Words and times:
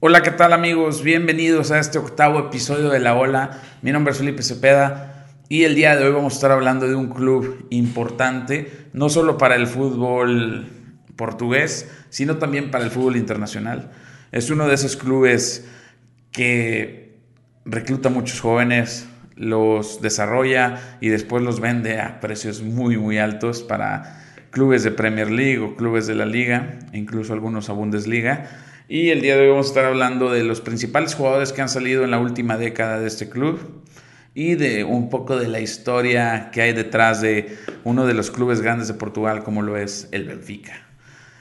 Hola, 0.00 0.22
¿qué 0.22 0.30
tal 0.30 0.52
amigos? 0.52 1.02
Bienvenidos 1.02 1.72
a 1.72 1.80
este 1.80 1.98
octavo 1.98 2.38
episodio 2.38 2.88
de 2.88 3.00
La 3.00 3.16
Ola. 3.16 3.60
Mi 3.82 3.90
nombre 3.90 4.12
es 4.12 4.18
Felipe 4.18 4.44
Cepeda 4.44 5.26
y 5.48 5.64
el 5.64 5.74
día 5.74 5.96
de 5.96 6.04
hoy 6.04 6.12
vamos 6.12 6.34
a 6.34 6.36
estar 6.36 6.52
hablando 6.52 6.86
de 6.86 6.94
un 6.94 7.08
club 7.08 7.66
importante, 7.70 8.70
no 8.92 9.08
solo 9.08 9.36
para 9.38 9.56
el 9.56 9.66
fútbol 9.66 10.68
portugués, 11.16 11.90
sino 12.10 12.36
también 12.36 12.70
para 12.70 12.84
el 12.84 12.92
fútbol 12.92 13.16
internacional. 13.16 13.90
Es 14.30 14.50
uno 14.50 14.68
de 14.68 14.76
esos 14.76 14.94
clubes 14.96 15.68
que 16.30 17.18
recluta 17.64 18.08
muchos 18.08 18.40
jóvenes, 18.40 19.08
los 19.34 20.00
desarrolla 20.00 20.78
y 21.00 21.08
después 21.08 21.42
los 21.42 21.58
vende 21.58 22.00
a 22.00 22.20
precios 22.20 22.62
muy, 22.62 22.96
muy 22.98 23.18
altos 23.18 23.64
para 23.64 24.22
clubes 24.50 24.84
de 24.84 24.92
Premier 24.92 25.28
League 25.28 25.58
o 25.58 25.74
clubes 25.74 26.06
de 26.06 26.14
la 26.14 26.24
liga, 26.24 26.78
incluso 26.92 27.32
algunos 27.32 27.68
a 27.68 27.72
Bundesliga. 27.72 28.67
Y 28.90 29.10
el 29.10 29.20
día 29.20 29.36
de 29.36 29.42
hoy 29.42 29.48
vamos 29.50 29.66
a 29.66 29.68
estar 29.68 29.84
hablando 29.84 30.32
de 30.32 30.42
los 30.44 30.62
principales 30.62 31.14
jugadores 31.14 31.52
que 31.52 31.60
han 31.60 31.68
salido 31.68 32.04
en 32.04 32.10
la 32.10 32.18
última 32.18 32.56
década 32.56 32.98
de 32.98 33.06
este 33.06 33.28
club 33.28 33.84
y 34.34 34.54
de 34.54 34.82
un 34.82 35.10
poco 35.10 35.36
de 35.36 35.46
la 35.46 35.60
historia 35.60 36.50
que 36.52 36.62
hay 36.62 36.72
detrás 36.72 37.20
de 37.20 37.58
uno 37.84 38.06
de 38.06 38.14
los 38.14 38.30
clubes 38.30 38.62
grandes 38.62 38.88
de 38.88 38.94
Portugal 38.94 39.44
como 39.44 39.60
lo 39.60 39.76
es 39.76 40.08
el 40.10 40.24
Benfica. 40.24 40.72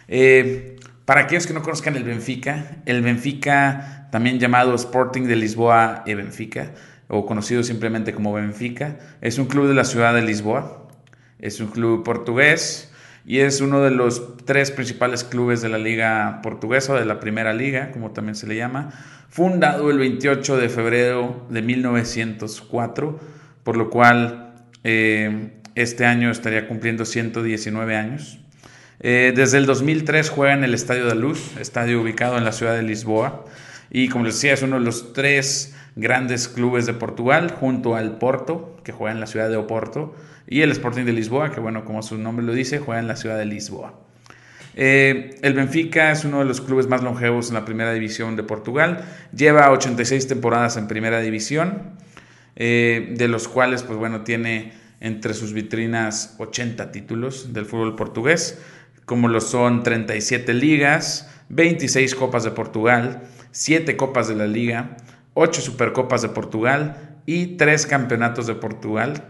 Eh, 0.10 0.76
para 1.06 1.22
aquellos 1.22 1.48
que 1.48 1.54
no 1.54 1.64
conozcan 1.64 1.96
el 1.96 2.04
Benfica, 2.04 2.82
el 2.86 3.02
Benfica, 3.02 4.10
también 4.12 4.40
llamado 4.40 4.76
Sporting 4.76 5.22
de 5.22 5.38
Lisboa 5.38 6.04
e 6.06 6.16
Benfica, 6.16 6.74
o 7.08 7.26
conocido 7.26 7.64
simplemente 7.64 8.14
como 8.14 8.34
Benfica, 8.34 8.98
es 9.22 9.38
un 9.38 9.46
club 9.46 9.70
de 9.70 9.74
la 9.74 9.86
ciudad 9.86 10.14
de 10.14 10.22
Lisboa. 10.22 10.90
Es 11.40 11.62
un 11.62 11.68
club 11.68 12.04
portugués 12.04 12.92
y 13.28 13.40
es 13.42 13.60
uno 13.60 13.84
de 13.84 13.92
los 13.92 14.38
tres 14.46 14.72
principales 14.72 15.26
clubes 15.26 15.62
de 15.62 15.68
la 15.68 15.78
liga 15.78 16.40
portuguesa, 16.42 16.98
de 16.98 17.04
la 17.04 17.20
primera 17.20 17.54
liga, 17.54 17.92
como 17.92 18.12
también 18.12 18.36
se 18.36 18.48
le 18.48 18.56
llama, 18.56 18.94
fundado 19.28 19.92
el 19.92 20.00
28 20.00 20.56
de 20.56 20.70
febrero 20.70 21.46
de 21.50 21.62
1904, 21.62 23.20
por 23.66 23.76
lo 23.76 23.90
cual 23.90 24.54
eh, 24.86 25.50
este 25.76 26.06
año 26.06 26.32
estaría 26.32 26.70
cumpliendo 26.70 27.04
119 27.04 27.98
años. 27.98 28.40
Eh, 29.02 29.34
desde 29.36 29.58
el 29.58 29.66
2003 29.66 30.30
juega 30.30 30.54
en 30.54 30.64
el 30.64 30.74
Estadio 30.74 31.06
da 31.06 31.14
Luz, 31.14 31.58
estadio 31.60 32.02
ubicado 32.02 32.38
en 32.38 32.46
la 32.46 32.54
ciudad 32.54 32.78
de 32.78 32.84
Lisboa, 32.84 33.44
y 33.92 34.08
como 34.08 34.24
les 34.24 34.36
decía, 34.36 34.54
es 34.54 34.62
uno 34.62 34.80
de 34.80 34.86
los 34.86 35.12
tres 35.12 35.76
grandes 35.98 36.48
clubes 36.48 36.86
de 36.86 36.94
Portugal, 36.94 37.52
junto 37.52 37.96
al 37.96 38.18
Porto, 38.20 38.78
que 38.84 38.92
juega 38.92 39.14
en 39.14 39.20
la 39.20 39.28
ciudad 39.28 39.50
de 39.50 39.58
Oporto, 39.58 40.16
y 40.48 40.62
el 40.62 40.72
Sporting 40.72 41.04
de 41.04 41.12
Lisboa, 41.12 41.52
que 41.52 41.60
bueno, 41.60 41.84
como 41.84 42.02
su 42.02 42.18
nombre 42.18 42.46
lo 42.46 42.54
dice, 42.54 42.80
juega 42.80 43.02
en 43.02 43.08
la 43.08 43.16
ciudad 43.16 43.38
de 43.38 43.46
Lisboa. 43.46 43.94
Eh, 44.76 45.40
el 45.42 45.54
Benfica 45.54 46.12
es 46.12 46.24
uno 46.24 46.40
de 46.40 46.46
los 46.46 46.62
clubes 46.62 46.88
más 46.88 47.02
longevos 47.02 47.50
en 47.50 47.56
la 47.56 47.66
primera 47.66 47.92
división 47.94 48.36
de 48.36 48.44
Portugal, 48.44 49.04
lleva 49.36 49.72
86 49.72 50.28
temporadas 50.28 50.78
en 50.78 50.88
primera 50.88 51.20
división, 51.20 51.98
eh, 52.56 53.14
de 53.18 53.28
los 53.28 53.48
cuales, 53.48 53.82
pues 53.82 53.98
bueno, 53.98 54.22
tiene 54.22 54.74
entre 55.00 55.34
sus 55.34 55.54
vitrinas 55.54 56.36
80 56.38 56.92
títulos 56.92 57.54
del 57.54 57.66
fútbol 57.66 57.96
portugués, 57.96 58.60
como 59.06 59.28
lo 59.30 59.42
son 59.42 59.82
37 59.82 60.54
ligas, 60.54 61.30
26 61.50 62.14
copas 62.14 62.44
de 62.44 62.52
Portugal, 62.52 63.24
7 63.52 63.98
copas 63.98 64.28
de 64.28 64.36
la 64.36 64.46
liga, 64.46 64.98
8 65.40 65.62
Supercopas 65.62 66.24
de 66.24 66.30
Portugal 66.30 67.20
y 67.28 67.58
3 67.58 67.86
Campeonatos 67.86 68.48
de 68.48 68.56
Portugal. 68.56 69.24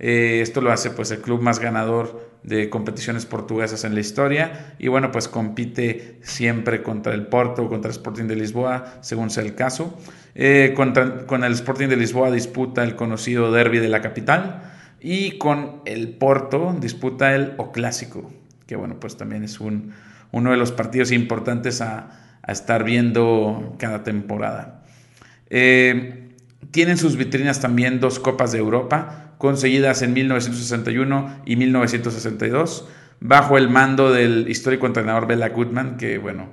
Eh, 0.00 0.40
esto 0.42 0.60
lo 0.60 0.72
hace 0.72 0.90
pues 0.90 1.12
el 1.12 1.20
club 1.20 1.40
más 1.40 1.60
ganador 1.60 2.28
de 2.42 2.68
competiciones 2.68 3.24
portuguesas 3.24 3.84
en 3.84 3.94
la 3.94 4.00
historia 4.00 4.74
y 4.80 4.88
bueno 4.88 5.12
pues 5.12 5.28
compite 5.28 6.18
siempre 6.22 6.82
contra 6.82 7.14
el 7.14 7.28
Porto 7.28 7.62
o 7.62 7.68
contra 7.68 7.90
el 7.90 7.96
Sporting 7.96 8.24
de 8.24 8.34
Lisboa 8.34 8.98
según 9.00 9.30
sea 9.30 9.44
el 9.44 9.54
caso. 9.54 9.96
Eh, 10.34 10.74
con 10.74 11.44
el 11.44 11.52
Sporting 11.52 11.86
de 11.86 11.96
Lisboa 11.96 12.32
disputa 12.32 12.82
el 12.82 12.96
conocido 12.96 13.52
derby 13.52 13.78
de 13.78 13.88
la 13.88 14.02
capital 14.02 14.72
y 15.00 15.38
con 15.38 15.82
el 15.84 16.08
Porto 16.08 16.76
disputa 16.80 17.32
el 17.36 17.54
O 17.58 17.70
Clásico 17.70 18.32
que 18.66 18.74
bueno 18.74 18.98
pues 18.98 19.16
también 19.16 19.44
es 19.44 19.60
un, 19.60 19.92
uno 20.32 20.50
de 20.50 20.56
los 20.56 20.72
partidos 20.72 21.12
importantes 21.12 21.80
a, 21.80 22.40
a 22.42 22.52
estar 22.52 22.82
viendo 22.82 23.76
cada 23.78 24.02
temporada. 24.02 24.83
Eh, 25.56 26.34
tienen 26.72 26.98
sus 26.98 27.16
vitrinas 27.16 27.60
también 27.60 28.00
dos 28.00 28.18
Copas 28.18 28.50
de 28.50 28.58
Europa, 28.58 29.36
conseguidas 29.38 30.02
en 30.02 30.12
1961 30.12 31.42
y 31.46 31.54
1962, 31.54 32.88
bajo 33.20 33.56
el 33.56 33.68
mando 33.68 34.12
del 34.12 34.48
histórico 34.48 34.88
entrenador 34.88 35.28
Bela 35.28 35.50
Goodman, 35.50 35.96
que 35.96 36.18
bueno, 36.18 36.48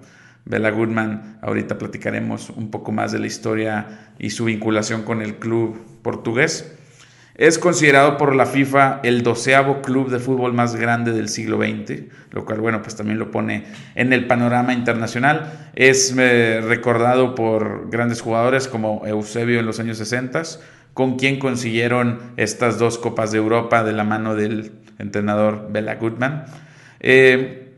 Bela 0.45 0.69
Goodman, 0.69 1.39
ahorita 1.41 1.79
platicaremos 1.79 2.51
un 2.51 2.69
poco 2.69 2.91
más 2.91 3.11
de 3.11 3.17
la 3.17 3.25
historia 3.25 4.13
y 4.19 4.29
su 4.29 4.45
vinculación 4.45 5.01
con 5.01 5.23
el 5.23 5.37
club 5.37 5.81
portugués. 6.03 6.77
Es 7.41 7.57
considerado 7.57 8.17
por 8.19 8.35
la 8.35 8.45
FIFA 8.45 8.99
el 9.01 9.23
doceavo 9.23 9.81
club 9.81 10.11
de 10.11 10.19
fútbol 10.19 10.53
más 10.53 10.75
grande 10.75 11.11
del 11.11 11.27
siglo 11.27 11.57
XX, 11.57 12.03
lo 12.29 12.45
cual, 12.45 12.61
bueno, 12.61 12.83
pues 12.83 12.95
también 12.95 13.17
lo 13.17 13.31
pone 13.31 13.63
en 13.95 14.13
el 14.13 14.27
panorama 14.27 14.73
internacional. 14.73 15.71
Es 15.73 16.13
eh, 16.15 16.61
recordado 16.63 17.33
por 17.33 17.89
grandes 17.89 18.21
jugadores 18.21 18.67
como 18.67 19.07
Eusebio 19.07 19.59
en 19.59 19.65
los 19.65 19.79
años 19.79 19.97
60, 19.97 20.43
con 20.93 21.17
quien 21.17 21.39
consiguieron 21.39 22.19
estas 22.37 22.77
dos 22.77 22.99
Copas 22.99 23.31
de 23.31 23.39
Europa 23.39 23.83
de 23.83 23.93
la 23.93 24.03
mano 24.03 24.35
del 24.35 24.73
entrenador 24.99 25.67
Bela 25.71 25.95
Goodman. 25.95 26.45
Eh, 26.99 27.71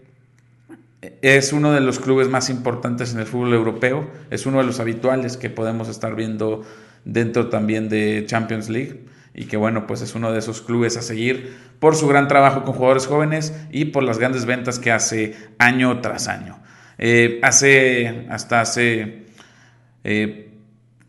es 1.21 1.53
uno 1.53 1.71
de 1.71 1.79
los 1.79 1.99
clubes 1.99 2.27
más 2.27 2.49
importantes 2.49 3.13
en 3.13 3.21
el 3.21 3.25
fútbol 3.27 3.53
europeo, 3.53 4.11
es 4.29 4.45
uno 4.45 4.57
de 4.57 4.65
los 4.65 4.81
habituales 4.81 5.37
que 5.37 5.49
podemos 5.49 5.87
estar 5.87 6.15
viendo 6.17 6.65
dentro 7.05 7.47
también 7.47 7.87
de 7.87 8.25
Champions 8.27 8.67
League 8.67 9.12
y 9.33 9.45
que 9.45 9.57
bueno, 9.57 9.87
pues 9.87 10.01
es 10.01 10.15
uno 10.15 10.31
de 10.31 10.39
esos 10.39 10.61
clubes 10.61 10.97
a 10.97 11.01
seguir 11.01 11.55
por 11.79 11.95
su 11.95 12.07
gran 12.07 12.27
trabajo 12.27 12.63
con 12.63 12.73
jugadores 12.73 13.07
jóvenes 13.07 13.53
y 13.71 13.85
por 13.85 14.03
las 14.03 14.19
grandes 14.19 14.45
ventas 14.45 14.79
que 14.79 14.91
hace 14.91 15.35
año 15.57 16.01
tras 16.01 16.27
año. 16.27 16.59
Eh, 16.97 17.39
hace, 17.41 18.27
hasta 18.29 18.61
hace 18.61 19.25
eh, 20.03 20.51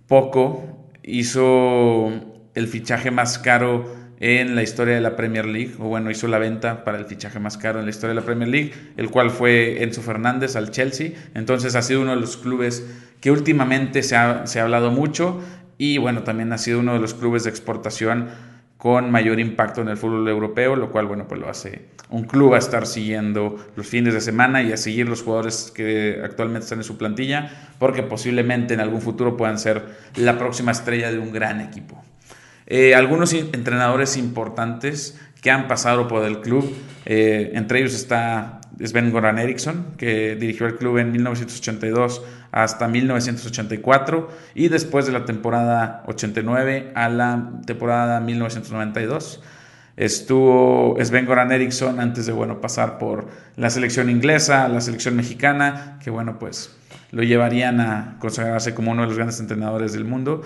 poco 0.07 0.89
hizo 1.03 2.11
el 2.55 2.69
fichaje 2.69 3.11
más 3.11 3.39
caro 3.39 4.05
en 4.21 4.55
la 4.55 4.63
historia 4.63 4.95
de 4.95 5.01
la 5.01 5.17
Premier 5.17 5.45
League, 5.45 5.75
o 5.79 5.85
bueno, 5.89 6.11
hizo 6.11 6.29
la 6.29 6.39
venta 6.39 6.85
para 6.85 6.97
el 6.99 7.05
fichaje 7.05 7.39
más 7.41 7.59
caro 7.59 7.81
en 7.81 7.85
la 7.85 7.91
historia 7.91 8.15
de 8.15 8.21
la 8.21 8.25
Premier 8.25 8.49
League, 8.49 8.73
el 8.97 9.11
cual 9.11 9.31
fue 9.31 9.83
Enzo 9.83 10.01
Fernández 10.01 10.57
al 10.57 10.71
Chelsea. 10.71 11.11
Entonces 11.35 11.75
ha 11.75 11.83
sido 11.83 12.01
uno 12.01 12.15
de 12.15 12.21
los 12.21 12.39
clubes 12.39 12.87
que 13.21 13.31
últimamente 13.31 14.03
se 14.03 14.17
ha, 14.17 14.47
se 14.47 14.61
ha 14.61 14.63
hablado 14.63 14.91
mucho 14.91 15.43
y 15.79 15.99
bueno, 15.99 16.23
también 16.23 16.53
ha 16.53 16.59
sido 16.59 16.81
uno 16.81 16.95
de 16.95 17.01
los 17.01 17.15
clubes 17.15 17.45
de 17.45 17.51
exportación 17.51 18.29
con 18.77 19.11
mayor 19.11 19.41
impacto 19.41 19.81
en 19.81 19.89
el 19.89 19.97
fútbol 19.97 20.29
europeo, 20.29 20.77
lo 20.77 20.91
cual, 20.91 21.07
bueno, 21.07 21.27
pues 21.27 21.41
lo 21.41 21.49
hace 21.49 21.87
un 22.11 22.25
club 22.25 22.55
a 22.55 22.59
estar 22.59 22.87
siguiendo 22.87 23.57
los 23.77 23.87
fines 23.87 24.13
de 24.13 24.21
semana 24.21 24.63
y 24.63 24.73
a 24.73 24.77
seguir 24.77 25.09
los 25.09 25.23
jugadores 25.23 25.73
que 25.75 26.21
actualmente 26.23 26.65
están 26.65 26.79
en 26.79 26.85
su 26.85 26.99
plantilla, 26.99 27.51
porque 27.79 28.03
posiblemente 28.03 28.75
en 28.75 28.81
algún 28.81 29.01
futuro 29.01 29.37
puedan 29.37 29.59
ser 29.59 29.83
la 30.17 30.39
próxima 30.39 30.73
estrella 30.73 31.11
de 31.11 31.19
un 31.19 31.33
gran 31.33 31.61
equipo. 31.61 32.05
Eh, 32.67 32.95
algunos 32.95 33.33
entrenadores 33.33 34.17
importantes 34.17 35.19
que 35.45 35.51
han 35.51 35.69
pasado 35.69 36.09
por 36.09 36.25
el 36.25 36.41
club, 36.41 36.75
eh, 37.05 37.53
entre 37.53 37.81
ellos 37.81 37.93
está 37.93 38.63
Sven 38.83 39.13
Goran 39.13 39.39
Eriksson, 39.39 39.89
que 39.99 40.37
dirigió 40.37 40.67
el 40.67 40.77
club 40.77 40.97
en 40.97 41.13
1982 41.13 42.23
hasta 42.51 42.89
1984 42.89 44.31
y 44.55 44.69
después 44.69 45.05
de 45.05 45.13
la 45.13 45.27
temporada 45.27 46.03
89 46.07 46.93
a 46.95 47.11
la 47.11 47.51
temporada 47.67 48.21
1992. 48.21 49.43
Estuvo 49.99 50.97
Sven 51.05 51.27
Goran 51.27 51.53
Eriksson 51.53 52.01
antes 52.01 52.25
de 52.25 52.33
bueno, 52.33 52.63
pasar 52.63 52.97
por 52.97 53.29
la 53.57 53.69
selección 53.69 54.09
inglesa, 54.09 54.67
la 54.69 54.81
selección 54.81 55.15
mexicana, 55.15 55.99
que 56.03 56.09
bueno, 56.09 56.39
pues 56.39 56.75
lo 57.11 57.23
llevarían 57.23 57.83
a 57.83 58.17
consagrarse 58.19 58.73
como 58.73 58.93
uno 58.93 59.03
de 59.03 59.09
los 59.09 59.17
grandes 59.19 59.41
entrenadores 59.41 59.93
del 59.93 60.07
mundo. 60.07 60.41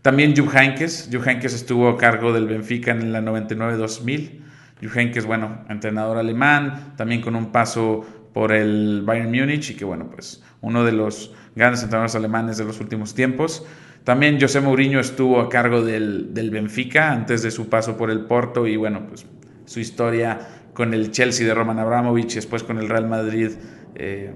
También 0.00 0.36
Jupp 0.36 0.54
Heynckes, 0.54 1.08
Jupp 1.12 1.26
Heynckes 1.26 1.54
estuvo 1.54 1.88
a 1.88 1.98
cargo 1.98 2.32
del 2.32 2.46
Benfica 2.46 2.92
en 2.92 3.12
la 3.12 3.20
99-2000 3.20 4.43
que 4.78 5.18
es 5.18 5.26
bueno, 5.26 5.64
entrenador 5.68 6.18
alemán, 6.18 6.94
también 6.96 7.20
con 7.20 7.36
un 7.36 7.52
paso 7.52 8.04
por 8.32 8.52
el 8.52 9.02
Bayern 9.04 9.30
Múnich 9.30 9.70
y 9.70 9.76
que, 9.76 9.84
bueno, 9.84 10.10
pues 10.10 10.42
uno 10.60 10.84
de 10.84 10.92
los 10.92 11.32
grandes 11.54 11.82
entrenadores 11.82 12.14
alemanes 12.16 12.58
de 12.58 12.64
los 12.64 12.80
últimos 12.80 13.14
tiempos. 13.14 13.64
También 14.02 14.38
José 14.40 14.60
Mourinho 14.60 15.00
estuvo 15.00 15.40
a 15.40 15.48
cargo 15.48 15.82
del, 15.82 16.30
Benfica 16.50 17.12
antes 17.12 17.42
de 17.42 17.50
su 17.50 17.68
paso 17.68 17.96
por 17.96 18.10
el 18.10 18.26
Porto 18.26 18.66
y, 18.66 18.76
bueno, 18.76 19.06
pues 19.08 19.24
su 19.64 19.80
historia 19.80 20.38
con 20.74 20.92
el 20.92 21.10
Chelsea 21.12 21.46
de 21.46 21.54
Roman 21.54 21.78
Abramovich 21.78 22.32
y 22.32 22.34
después 22.34 22.62
con 22.62 22.78
el 22.78 22.88
Real 22.88 23.08
Madrid. 23.08 23.52
Eh, 23.94 24.32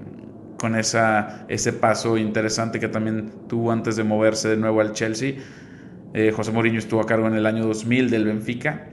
con 0.59 0.75
esa, 0.75 1.45
ese 1.47 1.73
paso 1.73 2.17
interesante 2.17 2.79
que 2.79 2.89
también 2.89 3.31
tuvo 3.47 3.71
antes 3.71 3.95
de 3.95 4.03
moverse 4.03 4.49
de 4.49 4.57
nuevo 4.57 4.81
al 4.81 4.91
Chelsea. 4.91 5.35
Eh, 6.13 6.31
José 6.35 6.51
Mourinho 6.51 6.77
estuvo 6.77 7.01
a 7.01 7.05
cargo 7.05 7.27
en 7.27 7.35
el 7.35 7.45
año 7.45 7.65
2000 7.65 8.09
del 8.09 8.25
Benfica. 8.25 8.89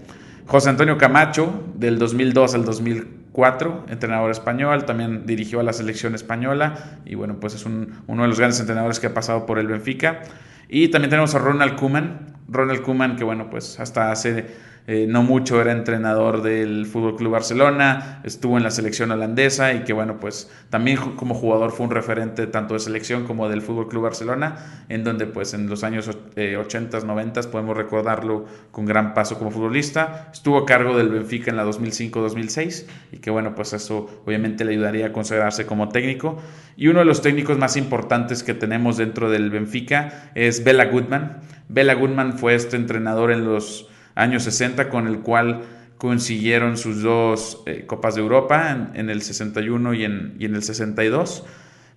José 0.47 0.71
Antonio 0.71 0.97
Camacho, 0.97 1.65
del 1.75 1.99
2002 1.99 2.55
al 2.55 2.65
2004 2.65 3.17
2004, 3.37 3.87
entrenador 3.91 4.31
español, 4.31 4.87
también 4.87 5.27
dirigió 5.27 5.61
a 5.61 5.63
la 5.63 5.75
selección 5.75 6.15
española 6.15 6.99
y 7.05 7.15
bueno, 7.15 7.39
pues 7.39 7.55
es 7.55 7.67
uno 7.67 8.23
de 8.23 8.29
los 8.29 8.39
grandes 8.39 8.61
entrenadores 8.61 8.99
que 8.99 9.09
ha 9.09 9.15
pasado 9.15 9.45
por 9.45 9.59
el 9.59 9.67
Benfica. 9.67 10.23
Y 10.69 10.89
también 10.89 11.11
tenemos 11.11 11.35
a 11.35 11.39
Ronald 11.39 11.77
Koeman, 11.77 12.35
Ronald 12.49 12.83
Koeman 12.83 13.17
que 13.17 13.25
bueno, 13.25 13.51
pues 13.51 13.79
hasta 13.79 14.11
hace 14.11 14.47
eh, 14.87 15.07
no 15.09 15.23
mucho 15.23 15.61
era 15.61 15.73
entrenador 15.73 16.43
del 16.43 16.87
Fútbol 16.87 17.17
Club 17.17 17.33
Barcelona, 17.33 18.21
estuvo 18.23 18.57
en 18.57 18.63
la 18.63 18.71
selección 18.71 19.11
holandesa 19.11 19.73
y 19.75 19.81
que 19.81 19.93
bueno, 19.93 20.21
pues 20.21 20.51
también 20.71 20.99
como 21.17 21.35
jugador 21.35 21.73
fue 21.73 21.87
un 21.87 21.93
referente 21.93 22.47
tanto 22.47 22.75
de 22.75 22.81
selección 22.81 23.25
como 23.25 23.49
del 23.49 23.63
Fútbol 23.63 23.89
Club 23.89 24.05
Barcelona, 24.05 24.85
en 24.89 25.03
donde 25.03 25.27
pues 25.27 25.55
en 25.55 25.69
los 25.69 25.83
años 25.83 26.09
80, 26.09 27.01
90 27.01 27.41
eh, 27.41 27.43
podemos 27.51 27.77
recordarlo 27.77 28.45
con 28.71 28.87
gran 28.87 29.13
paso 29.13 29.39
como 29.39 29.51
futbolista. 29.51 30.31
Estuvo 30.33 30.59
a 30.59 30.67
cargo 30.67 30.97
del 30.97 31.09
Benfica 31.09 31.51
en 31.51 31.57
la 31.57 31.65
2005-2006 31.65 32.87
y 33.13 33.19
que 33.19 33.31
bueno, 33.31 33.55
pues 33.55 33.73
eso 33.73 34.23
obviamente 34.25 34.65
le 34.65 34.73
ayudaría 34.73 35.07
a 35.07 35.13
consagrarse 35.13 35.67
como 35.67 35.89
técnico. 35.89 36.39
Y 36.77 36.89
uno 36.89 37.01
de 37.01 37.07
los 37.07 37.23
técnicos 37.23 37.59
más 37.59 37.77
importantes 37.77 38.45
que 38.45 38.55
tenemos 38.55 38.99
dentro 38.99 39.31
del 39.31 39.51
Benfica 39.51 40.31
es 40.35 40.63
Bela 40.63 40.85
Goodman. 40.85 41.41
Bela 41.69 41.95
Goodman 41.95 42.39
fue 42.39 42.55
este 42.55 42.77
entrenador 42.77 43.33
en 43.33 43.45
los 43.45 43.89
años 44.17 44.43
60 44.43 44.89
con 44.89 45.07
el 45.07 45.21
cual 45.21 45.63
consiguieron 45.99 46.77
sus 46.77 47.03
dos 47.03 47.63
eh, 47.67 47.85
Copas 47.87 48.17
de 48.17 48.23
Europa 48.23 48.91
en, 48.95 49.09
el 49.09 49.23
61 49.23 49.95
y 49.95 50.05
en, 50.05 50.35
y 50.39 50.47
en, 50.47 50.57
el 50.57 50.63
62. 50.63 51.45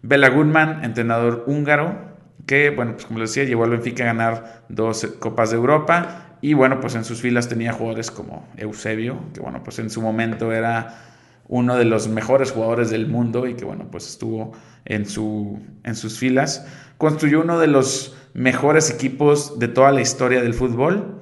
Bela 0.01 0.29
Goodman, 0.29 0.83
entrenador 0.85 1.43
húngaro, 1.47 1.97
que, 2.45 2.69
bueno, 2.69 2.93
pues 2.93 3.05
como 3.05 3.19
les 3.19 3.31
decía, 3.31 3.43
llevó 3.43 3.63
al 3.65 3.71
Benfica 3.71 4.03
a 4.03 4.07
ganar 4.07 4.63
dos 4.69 5.05
Copas 5.19 5.49
de 5.49 5.57
Europa 5.57 6.37
y, 6.41 6.53
bueno, 6.53 6.79
pues 6.79 6.95
en 6.95 7.03
sus 7.03 7.21
filas 7.21 7.49
tenía 7.49 7.73
jugadores 7.73 8.11
como 8.11 8.47
Eusebio, 8.55 9.19
que, 9.33 9.41
bueno, 9.41 9.61
pues 9.63 9.79
en 9.79 9.89
su 9.89 10.01
momento 10.01 10.51
era 10.51 11.05
uno 11.47 11.75
de 11.75 11.85
los 11.85 12.07
mejores 12.07 12.51
jugadores 12.51 12.91
del 12.91 13.07
mundo 13.07 13.47
y 13.47 13.55
que, 13.55 13.65
bueno, 13.65 13.87
pues 13.91 14.07
estuvo 14.07 14.53
en, 14.85 15.05
su, 15.05 15.59
en 15.83 15.95
sus 15.95 16.17
filas. 16.17 16.65
Construyó 16.97 17.41
uno 17.41 17.59
de 17.59 17.67
los 17.67 18.15
mejores 18.33 18.89
equipos 18.91 19.59
de 19.59 19.67
toda 19.67 19.91
la 19.91 20.01
historia 20.01 20.41
del 20.41 20.53
fútbol 20.53 21.18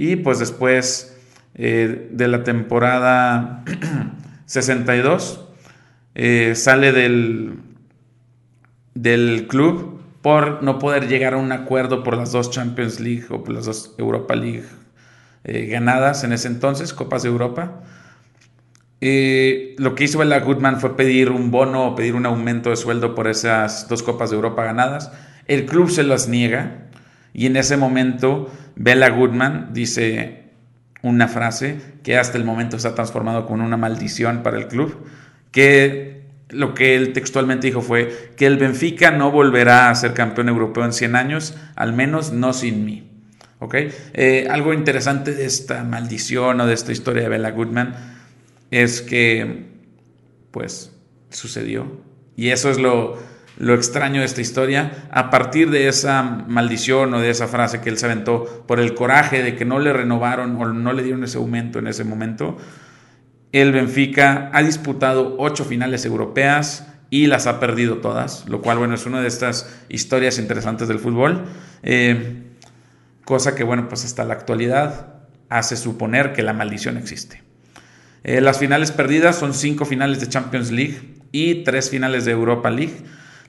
y 0.00 0.16
pues 0.16 0.38
después 0.38 1.14
eh, 1.54 2.08
de 2.10 2.26
la 2.26 2.42
temporada 2.42 3.64
62 4.46 5.44
eh, 6.14 6.54
sale 6.54 6.92
del, 6.92 7.58
del 8.94 9.46
club 9.46 10.00
por 10.22 10.62
no 10.62 10.78
poder 10.78 11.06
llegar 11.06 11.34
a 11.34 11.36
un 11.36 11.52
acuerdo 11.52 12.02
por 12.02 12.16
las 12.16 12.32
dos 12.32 12.50
Champions 12.50 12.98
League 12.98 13.26
o 13.28 13.44
por 13.44 13.52
las 13.52 13.66
dos 13.66 13.94
Europa 13.98 14.34
League 14.34 14.64
eh, 15.44 15.66
ganadas 15.66 16.24
en 16.24 16.32
ese 16.32 16.48
entonces, 16.48 16.94
Copas 16.94 17.22
de 17.22 17.28
Europa. 17.28 17.82
lo 19.02 19.94
que 19.94 20.04
hizo 20.04 20.18
Bela 20.18 20.40
Goodman 20.40 20.80
fue 20.80 20.96
pedir 20.96 21.28
un 21.28 21.50
bono 21.50 21.88
o 21.88 21.94
pedir 21.94 22.14
un 22.14 22.24
aumento 22.24 22.70
de 22.70 22.76
sueldo 22.76 23.14
por 23.14 23.28
esas 23.28 23.86
dos 23.86 24.02
Copas 24.02 24.30
de 24.30 24.36
Europa 24.36 24.64
ganadas. 24.64 25.12
El 25.46 25.66
club 25.66 25.90
se 25.90 26.04
las 26.04 26.26
niega 26.26 26.89
y 27.32 27.46
en 27.46 27.56
ese 27.56 27.76
momento 27.76 28.50
Bella 28.76 29.10
Goodman 29.10 29.70
dice 29.72 30.44
una 31.02 31.28
frase 31.28 31.80
que 32.02 32.18
hasta 32.18 32.38
el 32.38 32.44
momento 32.44 32.78
se 32.78 32.88
ha 32.88 32.94
transformado 32.94 33.46
con 33.46 33.60
una 33.60 33.76
maldición 33.76 34.42
para 34.42 34.58
el 34.58 34.68
club, 34.68 35.06
que 35.50 36.22
lo 36.48 36.74
que 36.74 36.96
él 36.96 37.12
textualmente 37.12 37.68
dijo 37.68 37.80
fue 37.80 38.32
que 38.36 38.46
el 38.46 38.56
Benfica 38.58 39.10
no 39.10 39.30
volverá 39.30 39.90
a 39.90 39.94
ser 39.94 40.14
campeón 40.14 40.48
europeo 40.48 40.84
en 40.84 40.92
100 40.92 41.16
años, 41.16 41.54
al 41.76 41.92
menos 41.92 42.32
no 42.32 42.52
sin 42.52 42.84
mí. 42.84 43.10
Eh, 43.72 44.48
algo 44.50 44.72
interesante 44.72 45.34
de 45.34 45.44
esta 45.44 45.84
maldición 45.84 46.60
o 46.60 46.66
de 46.66 46.74
esta 46.74 46.92
historia 46.92 47.22
de 47.22 47.28
Bella 47.28 47.50
Goodman 47.50 47.94
es 48.70 49.02
que, 49.02 49.66
pues, 50.50 50.92
sucedió. 51.28 52.00
Y 52.36 52.48
eso 52.48 52.70
es 52.70 52.78
lo, 52.78 53.18
lo 53.60 53.74
extraño 53.74 54.20
de 54.20 54.26
esta 54.26 54.40
historia, 54.40 55.06
a 55.10 55.28
partir 55.28 55.70
de 55.70 55.86
esa 55.86 56.22
maldición 56.22 57.12
o 57.12 57.20
de 57.20 57.28
esa 57.28 57.46
frase 57.46 57.82
que 57.82 57.90
él 57.90 57.98
se 57.98 58.06
aventó 58.06 58.64
por 58.66 58.80
el 58.80 58.94
coraje 58.94 59.42
de 59.42 59.54
que 59.54 59.66
no 59.66 59.78
le 59.78 59.92
renovaron 59.92 60.56
o 60.56 60.72
no 60.72 60.92
le 60.94 61.02
dieron 61.02 61.22
ese 61.24 61.36
aumento 61.36 61.78
en 61.78 61.86
ese 61.86 62.04
momento, 62.04 62.56
el 63.52 63.72
Benfica 63.72 64.50
ha 64.54 64.62
disputado 64.62 65.36
ocho 65.38 65.66
finales 65.66 66.06
europeas 66.06 66.86
y 67.10 67.26
las 67.26 67.46
ha 67.46 67.60
perdido 67.60 67.98
todas, 67.98 68.48
lo 68.48 68.62
cual, 68.62 68.78
bueno, 68.78 68.94
es 68.94 69.04
una 69.04 69.20
de 69.20 69.28
estas 69.28 69.70
historias 69.90 70.38
interesantes 70.38 70.88
del 70.88 70.98
fútbol, 70.98 71.44
eh, 71.82 72.44
cosa 73.26 73.54
que, 73.54 73.62
bueno, 73.62 73.88
pues 73.88 74.06
hasta 74.06 74.24
la 74.24 74.32
actualidad 74.32 75.16
hace 75.50 75.76
suponer 75.76 76.32
que 76.32 76.42
la 76.42 76.54
maldición 76.54 76.96
existe. 76.96 77.42
Eh, 78.24 78.40
las 78.40 78.58
finales 78.58 78.90
perdidas 78.90 79.36
son 79.36 79.52
cinco 79.52 79.84
finales 79.84 80.18
de 80.20 80.28
Champions 80.28 80.70
League 80.70 81.16
y 81.30 81.62
tres 81.64 81.90
finales 81.90 82.24
de 82.24 82.32
Europa 82.32 82.70
League. 82.70 82.94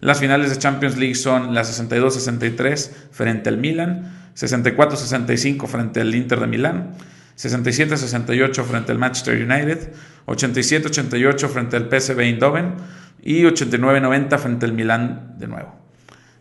Las 0.01 0.19
finales 0.19 0.49
de 0.49 0.57
Champions 0.57 0.97
League 0.97 1.15
son 1.15 1.53
la 1.53 1.61
62-63 1.61 2.89
frente 3.11 3.49
al 3.49 3.57
Milan, 3.57 4.31
64-65 4.35 5.67
frente 5.67 6.01
al 6.01 6.13
Inter 6.15 6.39
de 6.39 6.47
Milán, 6.47 6.95
67-68 7.37 8.63
frente 8.63 8.91
al 8.91 8.97
Manchester 8.97 9.35
United, 9.35 9.93
87-88 10.25 11.47
frente 11.47 11.77
al 11.77 11.87
PSV 11.87 12.19
Eindhoven 12.19 12.73
y 13.21 13.43
89-90 13.43 14.39
frente 14.39 14.65
al 14.65 14.73
Milán 14.73 15.35
de 15.37 15.47
nuevo. 15.47 15.75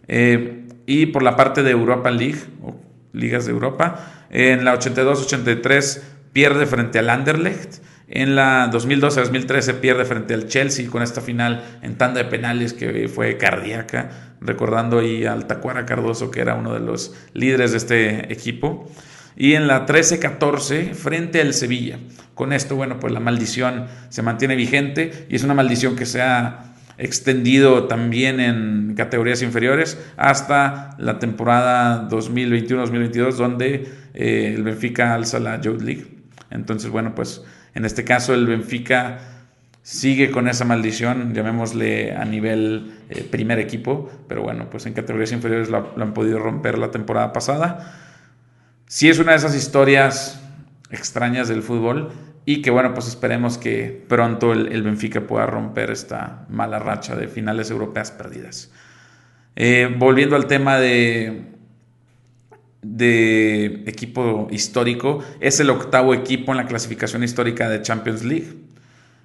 Eh, 0.08 0.66
y 0.86 1.06
por 1.06 1.22
la 1.22 1.36
parte 1.36 1.62
de 1.62 1.70
Europa 1.70 2.10
League, 2.10 2.40
o 2.62 2.80
Ligas 3.12 3.44
de 3.44 3.52
Europa, 3.52 4.26
en 4.30 4.64
la 4.64 4.74
82-83 4.78 6.00
pierde 6.32 6.64
frente 6.64 6.98
al 6.98 7.10
Anderlecht 7.10 7.82
en 8.12 8.34
la 8.34 8.68
2012-2013 8.72 9.74
pierde 9.74 10.04
frente 10.04 10.34
al 10.34 10.48
Chelsea 10.48 10.90
con 10.90 11.02
esta 11.02 11.20
final 11.20 11.62
en 11.80 11.96
tanda 11.96 12.20
de 12.20 12.28
penales 12.28 12.72
que 12.72 13.08
fue 13.08 13.36
cardíaca, 13.36 14.34
recordando 14.40 14.98
ahí 14.98 15.24
al 15.24 15.46
Tacuara 15.46 15.86
Cardoso 15.86 16.28
que 16.28 16.40
era 16.40 16.56
uno 16.56 16.74
de 16.74 16.80
los 16.80 17.14
líderes 17.34 17.70
de 17.70 17.76
este 17.76 18.32
equipo. 18.32 18.90
Y 19.36 19.54
en 19.54 19.68
la 19.68 19.86
13-14 19.86 20.92
frente 20.94 21.40
al 21.40 21.54
Sevilla. 21.54 22.00
Con 22.34 22.52
esto, 22.52 22.74
bueno, 22.74 22.98
pues 22.98 23.12
la 23.12 23.20
maldición 23.20 23.86
se 24.08 24.22
mantiene 24.22 24.56
vigente 24.56 25.26
y 25.28 25.36
es 25.36 25.44
una 25.44 25.54
maldición 25.54 25.94
que 25.94 26.04
se 26.04 26.20
ha 26.20 26.74
extendido 26.98 27.84
también 27.84 28.40
en 28.40 28.94
categorías 28.96 29.40
inferiores 29.40 29.98
hasta 30.16 30.96
la 30.98 31.20
temporada 31.20 32.08
2021-2022 32.10 33.34
donde 33.36 33.88
eh, 34.14 34.52
el 34.56 34.64
Benfica 34.64 35.14
alza 35.14 35.38
la 35.38 35.60
Youth 35.60 35.80
League. 35.80 36.06
Entonces, 36.50 36.90
bueno, 36.90 37.14
pues 37.14 37.42
en 37.74 37.84
este 37.84 38.04
caso 38.04 38.34
el 38.34 38.46
Benfica 38.46 39.18
sigue 39.82 40.30
con 40.30 40.48
esa 40.48 40.64
maldición, 40.64 41.34
llamémosle 41.34 42.14
a 42.14 42.24
nivel 42.24 42.98
eh, 43.08 43.24
primer 43.28 43.58
equipo, 43.58 44.10
pero 44.28 44.42
bueno, 44.42 44.68
pues 44.70 44.86
en 44.86 44.92
categorías 44.92 45.32
inferiores 45.32 45.70
lo, 45.70 45.92
han 45.96 46.14
podido 46.14 46.38
romper 46.38 46.78
la 46.78 46.90
temporada 46.90 47.32
pasada. 47.32 47.94
Sí 48.86 49.08
es 49.08 49.18
una 49.18 49.32
de 49.32 49.38
esas 49.38 49.54
historias 49.54 50.40
extrañas 50.90 51.48
del 51.48 51.62
fútbol 51.62 52.10
y 52.44 52.62
que 52.62 52.70
bueno, 52.70 52.94
pues 52.94 53.08
esperemos 53.08 53.58
que 53.58 54.04
pronto 54.08 54.52
el, 54.52 54.82
Benfica 54.82 55.22
pueda 55.22 55.46
romper 55.46 55.90
esta 55.90 56.46
mala 56.48 56.78
racha 56.78 57.16
de 57.16 57.28
finales 57.28 57.70
europeas 57.70 58.10
perdidas. 58.10 58.70
Eh, 59.56 59.94
volviendo 59.98 60.36
al 60.36 60.46
tema 60.46 60.78
de, 60.78 61.49
de 63.00 63.82
equipo 63.86 64.46
histórico, 64.52 65.24
es 65.40 65.58
el 65.58 65.70
octavo 65.70 66.14
equipo 66.14 66.52
en 66.52 66.58
la 66.58 66.66
clasificación 66.66 67.24
histórica 67.24 67.68
de 67.68 67.82
Champions 67.82 68.22
League. 68.22 68.54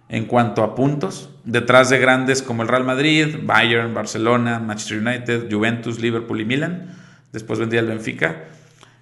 En 0.10 0.26
cuanto 0.26 0.64
a 0.64 0.74
puntos, 0.76 1.30
detrás 1.44 1.90
de 1.90 2.00
grandes 2.00 2.42
como 2.42 2.64
el 2.64 2.68
Real 2.68 2.84
Madrid, 2.84 3.38
Bayern, 3.44 3.94
Barcelona, 3.94 4.60
Manchester 4.60 5.00
United, 5.00 5.52
Juventus, 5.52 6.00
Liverpool 6.00 6.42
y 6.42 6.46
Milan. 6.46 6.96
Después 7.32 7.60
vendría 7.60 7.82
el 7.82 7.88
Benfica. 7.88 8.46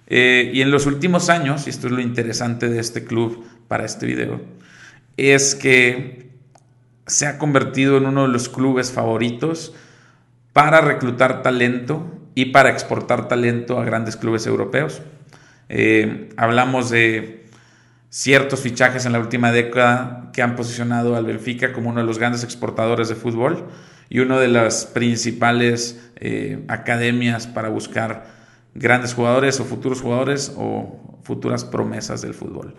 Eh, 0.06 0.50
y 0.52 0.60
en 0.60 0.70
los 0.70 0.86
últimos 0.86 1.30
años, 1.30 1.66
y 1.66 1.70
esto 1.70 1.86
es 1.86 1.92
lo 1.92 2.00
interesante 2.00 2.68
de 2.68 2.80
este 2.80 3.04
club 3.04 3.44
para 3.68 3.84
este 3.84 4.06
video, 4.06 4.40
es 5.16 5.54
que 5.54 6.30
se 7.06 7.26
ha 7.26 7.38
convertido 7.38 7.98
en 7.98 8.06
uno 8.06 8.22
de 8.22 8.28
los 8.28 8.48
clubes 8.48 8.90
favoritos 8.90 9.74
para 10.52 10.80
reclutar 10.80 11.42
talento 11.42 12.23
y 12.34 12.46
para 12.46 12.70
exportar 12.70 13.28
talento 13.28 13.78
a 13.78 13.84
grandes 13.84 14.16
clubes 14.16 14.46
europeos. 14.46 15.02
Eh, 15.68 16.30
hablamos 16.36 16.90
de 16.90 17.46
ciertos 18.10 18.60
fichajes 18.60 19.06
en 19.06 19.12
la 19.12 19.18
última 19.18 19.50
década 19.50 20.30
que 20.32 20.42
han 20.42 20.56
posicionado 20.56 21.16
al 21.16 21.26
Benfica 21.26 21.72
como 21.72 21.90
uno 21.90 22.00
de 22.00 22.06
los 22.06 22.18
grandes 22.18 22.44
exportadores 22.44 23.08
de 23.08 23.14
fútbol 23.14 23.66
y 24.08 24.20
una 24.20 24.38
de 24.38 24.48
las 24.48 24.86
principales 24.86 26.10
eh, 26.16 26.64
academias 26.68 27.46
para 27.46 27.68
buscar 27.68 28.26
grandes 28.74 29.14
jugadores 29.14 29.58
o 29.60 29.64
futuros 29.64 30.00
jugadores 30.00 30.52
o 30.56 31.18
futuras 31.22 31.64
promesas 31.64 32.22
del 32.22 32.34
fútbol. 32.34 32.74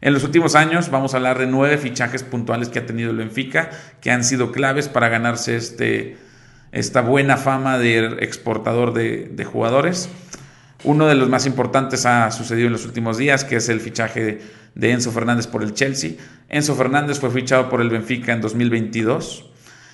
En 0.00 0.14
los 0.14 0.24
últimos 0.24 0.54
años 0.54 0.90
vamos 0.90 1.14
a 1.14 1.18
hablar 1.18 1.38
de 1.38 1.46
nueve 1.46 1.78
fichajes 1.78 2.22
puntuales 2.22 2.68
que 2.68 2.78
ha 2.78 2.86
tenido 2.86 3.10
el 3.10 3.16
Benfica 3.16 3.70
que 4.00 4.10
han 4.10 4.24
sido 4.24 4.52
claves 4.52 4.88
para 4.88 5.08
ganarse 5.08 5.56
este, 5.56 6.16
esta 6.72 7.02
buena 7.02 7.36
fama 7.36 7.78
de 7.78 8.16
exportador 8.20 8.94
de, 8.94 9.44
jugadores. 9.44 10.08
Uno 10.84 11.06
de 11.06 11.14
los 11.14 11.28
más 11.28 11.46
importantes 11.46 12.06
ha 12.06 12.30
sucedido 12.30 12.66
en 12.66 12.72
los 12.72 12.86
últimos 12.86 13.18
días, 13.18 13.44
que 13.44 13.56
es 13.56 13.68
el 13.68 13.80
fichaje 13.80 14.40
de 14.74 14.90
Enzo 14.90 15.12
Fernández 15.12 15.46
por 15.46 15.62
el 15.62 15.74
Chelsea. 15.74 16.12
Enzo 16.48 16.74
Fernández 16.74 17.20
fue 17.20 17.30
fichado 17.30 17.68
por 17.68 17.82
el 17.82 17.90
Benfica 17.90 18.32
en 18.32 18.40
2022 18.40 19.50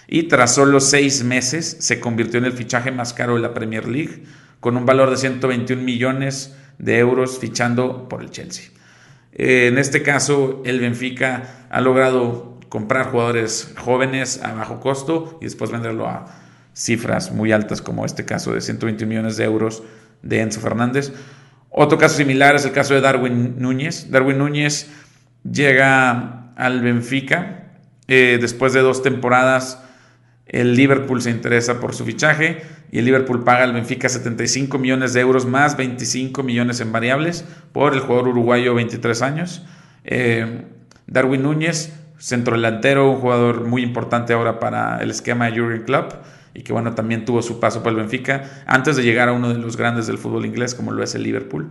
y 0.06 0.24
tras 0.24 0.54
solo 0.54 0.80
seis 0.80 1.22
meses 1.24 1.76
se 1.80 2.00
convirtió 2.00 2.38
en 2.38 2.46
el 2.46 2.52
fichaje 2.52 2.92
más 2.92 3.12
caro 3.12 3.34
de 3.34 3.40
la 3.40 3.52
Premier 3.52 3.86
League, 3.86 4.22
con 4.60 4.76
un 4.76 4.86
valor 4.86 5.10
de 5.10 5.16
121 5.18 5.82
millones 5.82 6.56
de 6.78 6.98
euros 6.98 7.38
fichando 7.38 8.08
por 8.08 8.22
el 8.22 8.30
Chelsea. 8.30 8.70
En 9.32 9.78
este 9.78 10.02
caso, 10.02 10.62
el 10.64 10.80
Benfica 10.80 11.66
ha 11.70 11.80
logrado 11.80 12.58
comprar 12.68 13.10
jugadores 13.10 13.74
jóvenes 13.78 14.40
a 14.42 14.52
bajo 14.54 14.80
costo 14.80 15.38
y 15.40 15.44
después 15.44 15.70
venderlo 15.70 16.08
a 16.08 16.37
cifras 16.78 17.32
muy 17.32 17.50
altas, 17.50 17.82
como 17.82 18.06
este 18.06 18.24
caso 18.24 18.52
de 18.52 18.60
121 18.60 19.08
millones 19.08 19.36
de 19.36 19.44
euros 19.44 19.82
de 20.22 20.40
Enzo 20.40 20.60
Fernández. 20.60 21.12
Otro 21.70 21.98
caso 21.98 22.16
similar 22.16 22.54
es 22.54 22.64
el 22.64 22.72
caso 22.72 22.94
de 22.94 23.00
Darwin 23.00 23.56
Núñez. 23.58 24.10
Darwin 24.10 24.38
Núñez 24.38 24.88
llega 25.42 26.52
al 26.56 26.80
Benfica 26.80 27.72
eh, 28.06 28.38
después 28.40 28.72
de 28.72 28.80
dos 28.80 29.02
temporadas. 29.02 29.82
El 30.46 30.76
Liverpool 30.76 31.20
se 31.20 31.30
interesa 31.30 31.80
por 31.80 31.94
su 31.94 32.04
fichaje 32.04 32.62
y 32.92 33.00
el 33.00 33.04
Liverpool 33.04 33.42
paga 33.42 33.64
al 33.64 33.72
Benfica 33.72 34.08
75 34.08 34.78
millones 34.78 35.12
de 35.12 35.20
euros 35.20 35.46
más 35.46 35.76
25 35.76 36.42
millones 36.44 36.80
en 36.80 36.92
variables 36.92 37.44
por 37.72 37.92
el 37.92 38.00
jugador 38.00 38.28
uruguayo 38.28 38.74
23 38.74 39.20
años. 39.22 39.66
Eh, 40.04 40.64
Darwin 41.08 41.42
Núñez, 41.42 41.92
centrodelantero, 42.18 43.10
un 43.10 43.18
jugador 43.18 43.66
muy 43.66 43.82
importante 43.82 44.32
ahora 44.32 44.60
para 44.60 44.98
el 45.02 45.10
esquema 45.10 45.50
de 45.50 45.58
Jurgen 45.58 45.82
Klopp 45.82 46.12
y 46.58 46.62
que 46.62 46.72
bueno, 46.72 46.94
también 46.96 47.24
tuvo 47.24 47.40
su 47.40 47.60
paso 47.60 47.84
por 47.84 47.92
el 47.92 47.98
Benfica 47.98 48.64
antes 48.66 48.96
de 48.96 49.04
llegar 49.04 49.28
a 49.28 49.32
uno 49.32 49.48
de 49.48 49.58
los 49.58 49.76
grandes 49.76 50.08
del 50.08 50.18
fútbol 50.18 50.44
inglés 50.44 50.74
como 50.74 50.90
lo 50.90 51.04
es 51.04 51.14
el 51.14 51.22
Liverpool. 51.22 51.70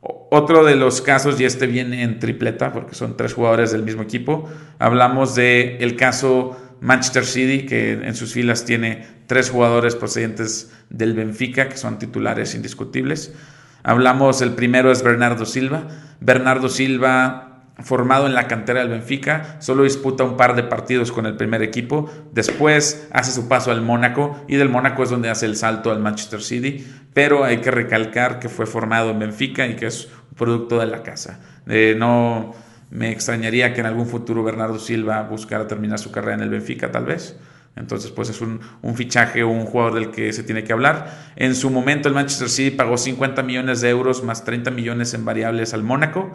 Otro 0.00 0.64
de 0.64 0.76
los 0.76 1.02
casos, 1.02 1.38
y 1.40 1.44
este 1.44 1.66
viene 1.66 2.02
en 2.02 2.18
tripleta 2.18 2.72
porque 2.72 2.94
son 2.94 3.18
tres 3.18 3.34
jugadores 3.34 3.70
del 3.72 3.82
mismo 3.82 4.00
equipo, 4.02 4.48
hablamos 4.78 5.34
del 5.34 5.76
el 5.80 5.96
caso 5.96 6.56
Manchester 6.80 7.26
City, 7.26 7.66
que 7.66 7.92
en 7.92 8.14
sus 8.14 8.32
filas 8.32 8.64
tiene 8.64 9.06
tres 9.26 9.50
jugadores 9.50 9.94
procedentes 9.94 10.72
del 10.88 11.12
Benfica, 11.12 11.68
que 11.68 11.76
son 11.76 11.98
titulares 11.98 12.54
indiscutibles. 12.54 13.34
Hablamos, 13.82 14.40
el 14.40 14.52
primero 14.52 14.90
es 14.90 15.02
Bernardo 15.02 15.44
Silva. 15.44 15.88
Bernardo 16.20 16.70
Silva 16.70 17.43
formado 17.82 18.26
en 18.26 18.34
la 18.34 18.46
cantera 18.46 18.80
del 18.80 18.88
Benfica, 18.88 19.56
solo 19.58 19.82
disputa 19.82 20.22
un 20.22 20.36
par 20.36 20.54
de 20.54 20.62
partidos 20.62 21.10
con 21.10 21.26
el 21.26 21.36
primer 21.36 21.62
equipo, 21.62 22.08
después 22.32 23.08
hace 23.12 23.32
su 23.32 23.48
paso 23.48 23.72
al 23.72 23.82
Mónaco 23.82 24.44
y 24.46 24.56
del 24.56 24.68
Mónaco 24.68 25.02
es 25.02 25.10
donde 25.10 25.28
hace 25.28 25.46
el 25.46 25.56
salto 25.56 25.90
al 25.90 25.98
Manchester 25.98 26.40
City, 26.40 26.86
pero 27.12 27.44
hay 27.44 27.58
que 27.58 27.70
recalcar 27.70 28.38
que 28.38 28.48
fue 28.48 28.66
formado 28.66 29.10
en 29.10 29.18
Benfica 29.18 29.66
y 29.66 29.74
que 29.74 29.86
es 29.86 30.08
un 30.30 30.36
producto 30.36 30.78
de 30.78 30.86
la 30.86 31.02
casa. 31.02 31.40
Eh, 31.66 31.96
no 31.98 32.54
me 32.90 33.10
extrañaría 33.10 33.74
que 33.74 33.80
en 33.80 33.86
algún 33.86 34.06
futuro 34.06 34.44
Bernardo 34.44 34.78
Silva 34.78 35.22
buscara 35.22 35.66
terminar 35.66 35.98
su 35.98 36.12
carrera 36.12 36.34
en 36.34 36.42
el 36.42 36.50
Benfica, 36.50 36.92
tal 36.92 37.06
vez. 37.06 37.36
Entonces, 37.76 38.12
pues 38.12 38.28
es 38.28 38.40
un, 38.40 38.60
un, 38.82 38.94
fichaje 38.94 39.42
o 39.42 39.48
un 39.48 39.64
jugador 39.64 39.94
del 39.94 40.12
que 40.12 40.32
se 40.32 40.44
tiene 40.44 40.62
que 40.62 40.72
hablar. 40.72 41.32
En 41.34 41.56
su 41.56 41.70
momento, 41.70 42.08
el 42.08 42.14
Manchester 42.14 42.48
City 42.48 42.76
pagó 42.76 42.96
50 42.96 43.42
millones 43.42 43.80
de 43.80 43.90
euros 43.90 44.22
más 44.22 44.44
30 44.44 44.70
millones 44.70 45.12
en 45.12 45.24
variables 45.24 45.74
al 45.74 45.82
Mónaco. 45.82 46.32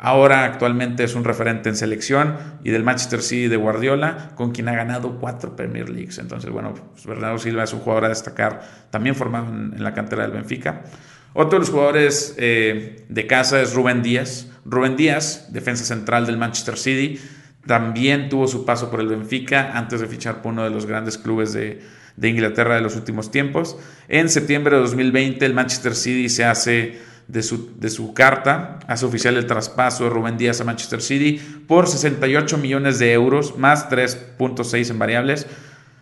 Ahora 0.00 0.44
actualmente 0.44 1.02
es 1.02 1.16
un 1.16 1.24
referente 1.24 1.68
en 1.68 1.74
selección 1.74 2.36
y 2.62 2.70
del 2.70 2.84
Manchester 2.84 3.20
City 3.20 3.48
de 3.48 3.56
Guardiola, 3.56 4.30
con 4.36 4.52
quien 4.52 4.68
ha 4.68 4.74
ganado 4.74 5.18
cuatro 5.18 5.56
Premier 5.56 5.90
Leagues. 5.90 6.18
Entonces, 6.18 6.50
bueno, 6.50 6.72
pues 6.92 7.04
Bernardo 7.04 7.38
Silva 7.38 7.64
es 7.64 7.72
un 7.72 7.80
jugador 7.80 8.04
a 8.04 8.08
destacar, 8.10 8.62
también 8.90 9.16
formado 9.16 9.48
en, 9.48 9.82
la 9.82 9.94
cantera 9.94 10.22
del 10.22 10.30
Benfica. 10.30 10.82
Otro 11.34 11.58
de 11.58 11.58
los 11.58 11.70
jugadores 11.70 12.36
eh, 12.38 13.06
de 13.08 13.26
casa 13.26 13.60
es 13.60 13.74
Rubén 13.74 14.02
Díaz. 14.02 14.46
Rubén 14.64 14.96
Díaz, 14.96 15.52
defensa 15.52 15.84
central 15.84 16.26
del 16.26 16.36
Manchester 16.36 16.76
City, 16.76 17.20
también 17.66 18.28
tuvo 18.28 18.46
su 18.46 18.64
paso 18.64 18.92
por 18.92 19.00
el 19.00 19.08
Benfica 19.08 19.72
antes 19.76 20.00
de 20.00 20.06
fichar 20.06 20.42
por 20.42 20.52
uno 20.52 20.62
de 20.62 20.70
los 20.70 20.86
grandes 20.86 21.18
clubes 21.18 21.52
de, 21.52 21.82
de 22.16 22.28
Inglaterra 22.28 22.76
de 22.76 22.82
los 22.82 22.94
últimos 22.94 23.32
tiempos. 23.32 23.76
En 24.08 24.28
septiembre 24.28 24.76
de 24.76 24.82
2020 24.82 25.44
el 25.44 25.54
Manchester 25.54 25.94
City 25.94 26.28
se 26.28 26.44
hace 26.44 27.07
de 27.28 27.42
su, 27.42 28.14
carta, 28.14 28.78
hace 28.86 29.04
oficial 29.04 29.36
el 29.36 29.46
traspaso 29.46 30.04
de 30.04 30.10
Rubén 30.10 30.38
Díaz 30.38 30.62
a 30.62 30.64
Manchester 30.64 31.02
City 31.02 31.38
por 31.66 31.86
68 31.86 32.56
millones 32.56 32.98
de 32.98 33.12
euros 33.12 33.58
más 33.58 33.90
3.6 33.90 34.90
en 34.90 34.98
variables, 34.98 35.46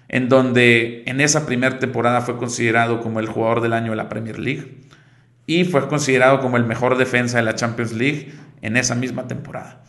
en 0.09 0.28
donde 0.28 1.02
en 1.06 1.21
esa 1.21 1.45
primera 1.45 1.80
temporada 1.80 2.21
fue 2.21 2.37
considerado 2.37 3.00
como 3.00 3.18
el 3.18 3.26
jugador 3.26 3.61
del 3.61 3.73
año 3.73 3.90
de 3.90 3.97
la 3.97 4.09
Premier 4.09 4.38
League 4.38 4.83
y 5.47 5.64
fue 5.64 5.88
considerado 5.88 6.40
como 6.40 6.56
el 6.56 6.64
mejor 6.64 6.97
defensa 6.97 7.38
de 7.38 7.42
la 7.42 7.56
Champions 7.56 7.92
League 7.92 8.33
en 8.62 8.76
esa 8.76 8.95
misma 8.95 9.26
temporada. 9.26 9.83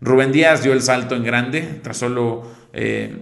Rubén 0.00 0.32
Díaz 0.32 0.64
dio 0.64 0.72
el 0.72 0.82
salto 0.82 1.14
en 1.14 1.22
grande 1.22 1.80
tras 1.82 1.98
solo 1.98 2.50
eh, 2.72 3.16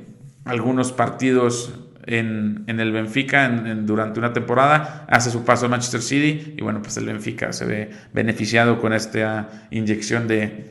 algunos 0.46 0.92
partidos 0.92 1.75
en, 2.09 2.65
el 2.67 2.93
Benfica 2.93 3.49
durante 3.49 4.19
una 4.19 4.33
temporada, 4.33 5.07
hace 5.09 5.31
su 5.31 5.45
paso 5.45 5.67
al 5.67 5.71
Manchester 5.71 6.03
City 6.03 6.55
y 6.57 6.62
bueno, 6.62 6.83
pues 6.83 6.97
el 6.97 7.07
Benfica 7.07 7.53
se 7.53 7.65
ve 7.65 7.91
beneficiado 8.12 8.81
con 8.81 8.93
esta 8.93 9.49
inyección 9.71 10.27
de, 10.27 10.69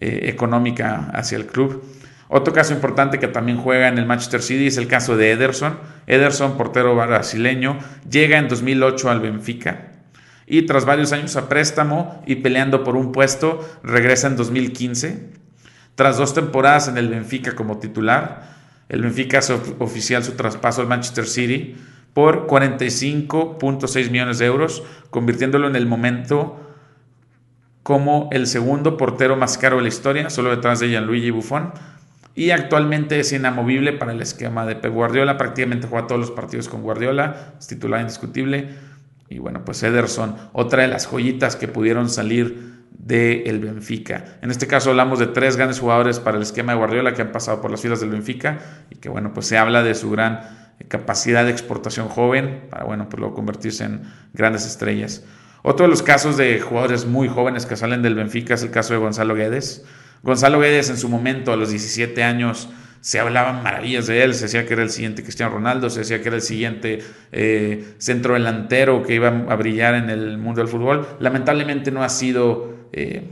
eh, 0.00 0.28
económica 0.28 1.10
hacia 1.12 1.36
el 1.36 1.46
club. 1.46 1.82
Otro 2.28 2.52
caso 2.52 2.74
importante 2.74 3.18
que 3.18 3.28
también 3.28 3.58
juega 3.58 3.88
en 3.88 3.98
el 3.98 4.06
Manchester 4.06 4.42
City 4.42 4.66
es 4.66 4.76
el 4.76 4.88
caso 4.88 5.16
de 5.16 5.32
Ederson. 5.32 5.78
Ederson, 6.06 6.56
portero 6.56 6.94
brasileño, 6.94 7.78
llega 8.10 8.38
en 8.38 8.48
2008 8.48 9.10
al 9.10 9.20
Benfica 9.20 9.92
y 10.46 10.62
tras 10.62 10.84
varios 10.84 11.12
años 11.12 11.36
a 11.36 11.48
préstamo 11.48 12.22
y 12.26 12.36
peleando 12.36 12.84
por 12.84 12.96
un 12.96 13.10
puesto, 13.12 13.66
regresa 13.82 14.28
en 14.28 14.36
2015. 14.36 15.30
Tras 15.94 16.18
dos 16.18 16.34
temporadas 16.34 16.88
en 16.88 16.98
el 16.98 17.08
Benfica 17.08 17.54
como 17.54 17.78
titular, 17.78 18.55
el 18.88 19.02
Benfica 19.02 19.40
oficial 19.78 20.22
su 20.22 20.32
traspaso 20.32 20.80
al 20.80 20.86
Manchester 20.86 21.26
City 21.26 21.76
por 22.14 22.46
45.6 22.46 24.10
millones 24.10 24.38
de 24.38 24.46
euros, 24.46 24.82
convirtiéndolo 25.10 25.68
en 25.68 25.76
el 25.76 25.86
momento 25.86 26.60
como 27.82 28.28
el 28.32 28.46
segundo 28.46 28.96
portero 28.96 29.36
más 29.36 29.58
caro 29.58 29.76
de 29.76 29.82
la 29.82 29.88
historia, 29.88 30.30
solo 30.30 30.50
detrás 30.50 30.80
de 30.80 30.88
Gianluigi 30.88 31.30
Buffon. 31.30 31.72
Y 32.34 32.50
actualmente 32.50 33.20
es 33.20 33.32
inamovible 33.32 33.92
para 33.92 34.12
el 34.12 34.20
esquema 34.20 34.66
de 34.66 34.76
Pep 34.76 34.92
Guardiola, 34.92 35.38
prácticamente 35.38 35.86
juega 35.86 36.06
todos 36.06 36.20
los 36.20 36.30
partidos 36.30 36.68
con 36.68 36.82
Guardiola, 36.82 37.54
es 37.58 37.66
titular 37.66 38.00
indiscutible. 38.00 38.70
Y 39.28 39.38
bueno, 39.38 39.64
pues 39.64 39.82
Ederson, 39.82 40.36
otra 40.52 40.82
de 40.82 40.88
las 40.88 41.06
joyitas 41.06 41.56
que 41.56 41.68
pudieron 41.68 42.08
salir 42.08 42.75
del 42.98 43.46
el 43.46 43.60
Benfica. 43.60 44.38
En 44.42 44.50
este 44.50 44.66
caso 44.66 44.90
hablamos 44.90 45.18
de 45.18 45.26
tres 45.26 45.56
grandes 45.56 45.78
jugadores 45.78 46.20
para 46.20 46.36
el 46.36 46.42
esquema 46.42 46.72
de 46.72 46.78
Guardiola 46.78 47.14
que 47.14 47.22
han 47.22 47.32
pasado 47.32 47.60
por 47.60 47.70
las 47.70 47.80
filas 47.80 48.00
del 48.00 48.10
Benfica 48.10 48.58
y 48.90 48.96
que 48.96 49.08
bueno, 49.08 49.32
pues 49.32 49.46
se 49.46 49.58
habla 49.58 49.82
de 49.82 49.94
su 49.94 50.10
gran 50.10 50.40
capacidad 50.88 51.44
de 51.44 51.50
exportación 51.50 52.08
joven 52.08 52.66
para 52.70 52.84
bueno, 52.84 53.08
pues 53.08 53.20
luego 53.20 53.34
convertirse 53.34 53.84
en 53.84 54.02
grandes 54.34 54.66
estrellas. 54.66 55.24
Otro 55.62 55.86
de 55.86 55.90
los 55.90 56.02
casos 56.02 56.36
de 56.36 56.60
jugadores 56.60 57.06
muy 57.06 57.28
jóvenes 57.28 57.66
que 57.66 57.76
salen 57.76 58.02
del 58.02 58.14
Benfica 58.14 58.54
es 58.54 58.62
el 58.62 58.70
caso 58.70 58.92
de 58.92 59.00
Gonzalo 59.00 59.34
Guedes. 59.34 59.84
Gonzalo 60.22 60.60
Guedes 60.60 60.90
en 60.90 60.96
su 60.96 61.08
momento 61.08 61.52
a 61.52 61.56
los 61.56 61.70
17 61.70 62.22
años 62.22 62.68
se 63.00 63.20
hablaban 63.20 63.62
maravillas 63.62 64.06
de 64.06 64.24
él, 64.24 64.34
se 64.34 64.44
decía 64.44 64.66
que 64.66 64.74
era 64.74 64.82
el 64.82 64.90
siguiente 64.90 65.22
Cristiano 65.22 65.52
Ronaldo, 65.52 65.90
se 65.90 66.00
decía 66.00 66.20
que 66.20 66.28
era 66.28 66.36
el 66.36 66.42
siguiente 66.42 67.00
eh, 67.30 67.94
centro 67.98 68.34
delantero 68.34 69.02
que 69.02 69.14
iba 69.14 69.28
a 69.28 69.56
brillar 69.56 69.94
en 69.94 70.10
el 70.10 70.38
mundo 70.38 70.60
del 70.60 70.68
fútbol. 70.68 71.06
Lamentablemente 71.20 71.90
no 71.90 72.02
ha 72.02 72.08
sido 72.08 72.75
eh, 72.96 73.22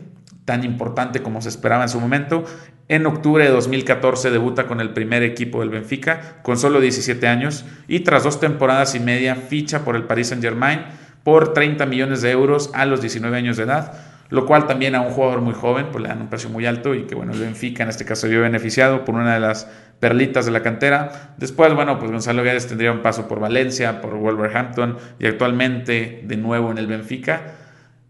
tan 0.45 0.63
importante 0.63 1.23
como 1.23 1.41
se 1.41 1.49
esperaba 1.49 1.85
en 1.85 1.89
su 1.89 1.99
momento. 1.99 2.45
En 2.89 3.07
octubre 3.07 3.45
de 3.45 3.51
2014 3.51 4.31
debuta 4.31 4.67
con 4.67 4.81
el 4.81 4.91
primer 4.91 5.23
equipo 5.23 5.61
del 5.61 5.71
Benfica 5.71 6.37
con 6.43 6.59
solo 6.59 6.81
17 6.81 7.27
años 7.27 7.65
y 7.89 8.01
tras 8.01 8.25
dos 8.25 8.41
temporadas 8.41 8.95
y 8.95 9.01
media 9.01 9.37
ficha 9.37 9.87
por 9.87 9.97
el 9.97 10.03
Paris 10.03 10.29
Saint 10.29 10.45
Germain 10.45 10.81
por 11.23 11.55
30 11.55 11.87
millones 11.87 12.21
de 12.21 12.31
euros 12.31 12.71
a 12.75 12.85
los 12.85 13.01
19 13.01 13.35
años 13.35 13.57
de 13.57 13.63
edad, 13.63 13.95
lo 14.29 14.45
cual 14.45 14.67
también 14.67 14.95
a 14.95 15.01
un 15.01 15.13
jugador 15.13 15.41
muy 15.41 15.55
joven 15.55 15.87
pues 15.91 16.03
le 16.03 16.09
dan 16.11 16.21
un 16.21 16.29
precio 16.29 16.51
muy 16.51 16.67
alto 16.67 16.95
y 16.95 17.05
que 17.05 17.15
bueno, 17.15 17.33
el 17.33 17.41
Benfica 17.41 17.83
en 17.83 17.89
este 17.89 18.05
caso 18.05 18.29
vio 18.29 18.43
beneficiado 18.43 19.07
por 19.07 19.15
una 19.15 19.33
de 19.33 19.41
las 19.41 19.67
perlitas 19.99 20.45
de 20.45 20.53
la 20.53 20.63
cantera. 20.63 21.35
Después, 21.39 21.73
bueno, 21.73 21.99
pues 21.99 22.11
Gonzalo 22.11 22.43
Guedes 22.43 22.67
tendría 22.67 22.93
un 22.93 23.01
paso 23.01 23.29
por 23.29 23.41
Valencia, 23.41 24.03
por 24.03 24.17
Wolverhampton 24.17 24.99
y 25.19 25.27
actualmente 25.27 26.21
de 26.23 26.37
nuevo 26.37 26.71
en 26.71 26.77
el 26.77 26.87
Benfica 26.87 27.64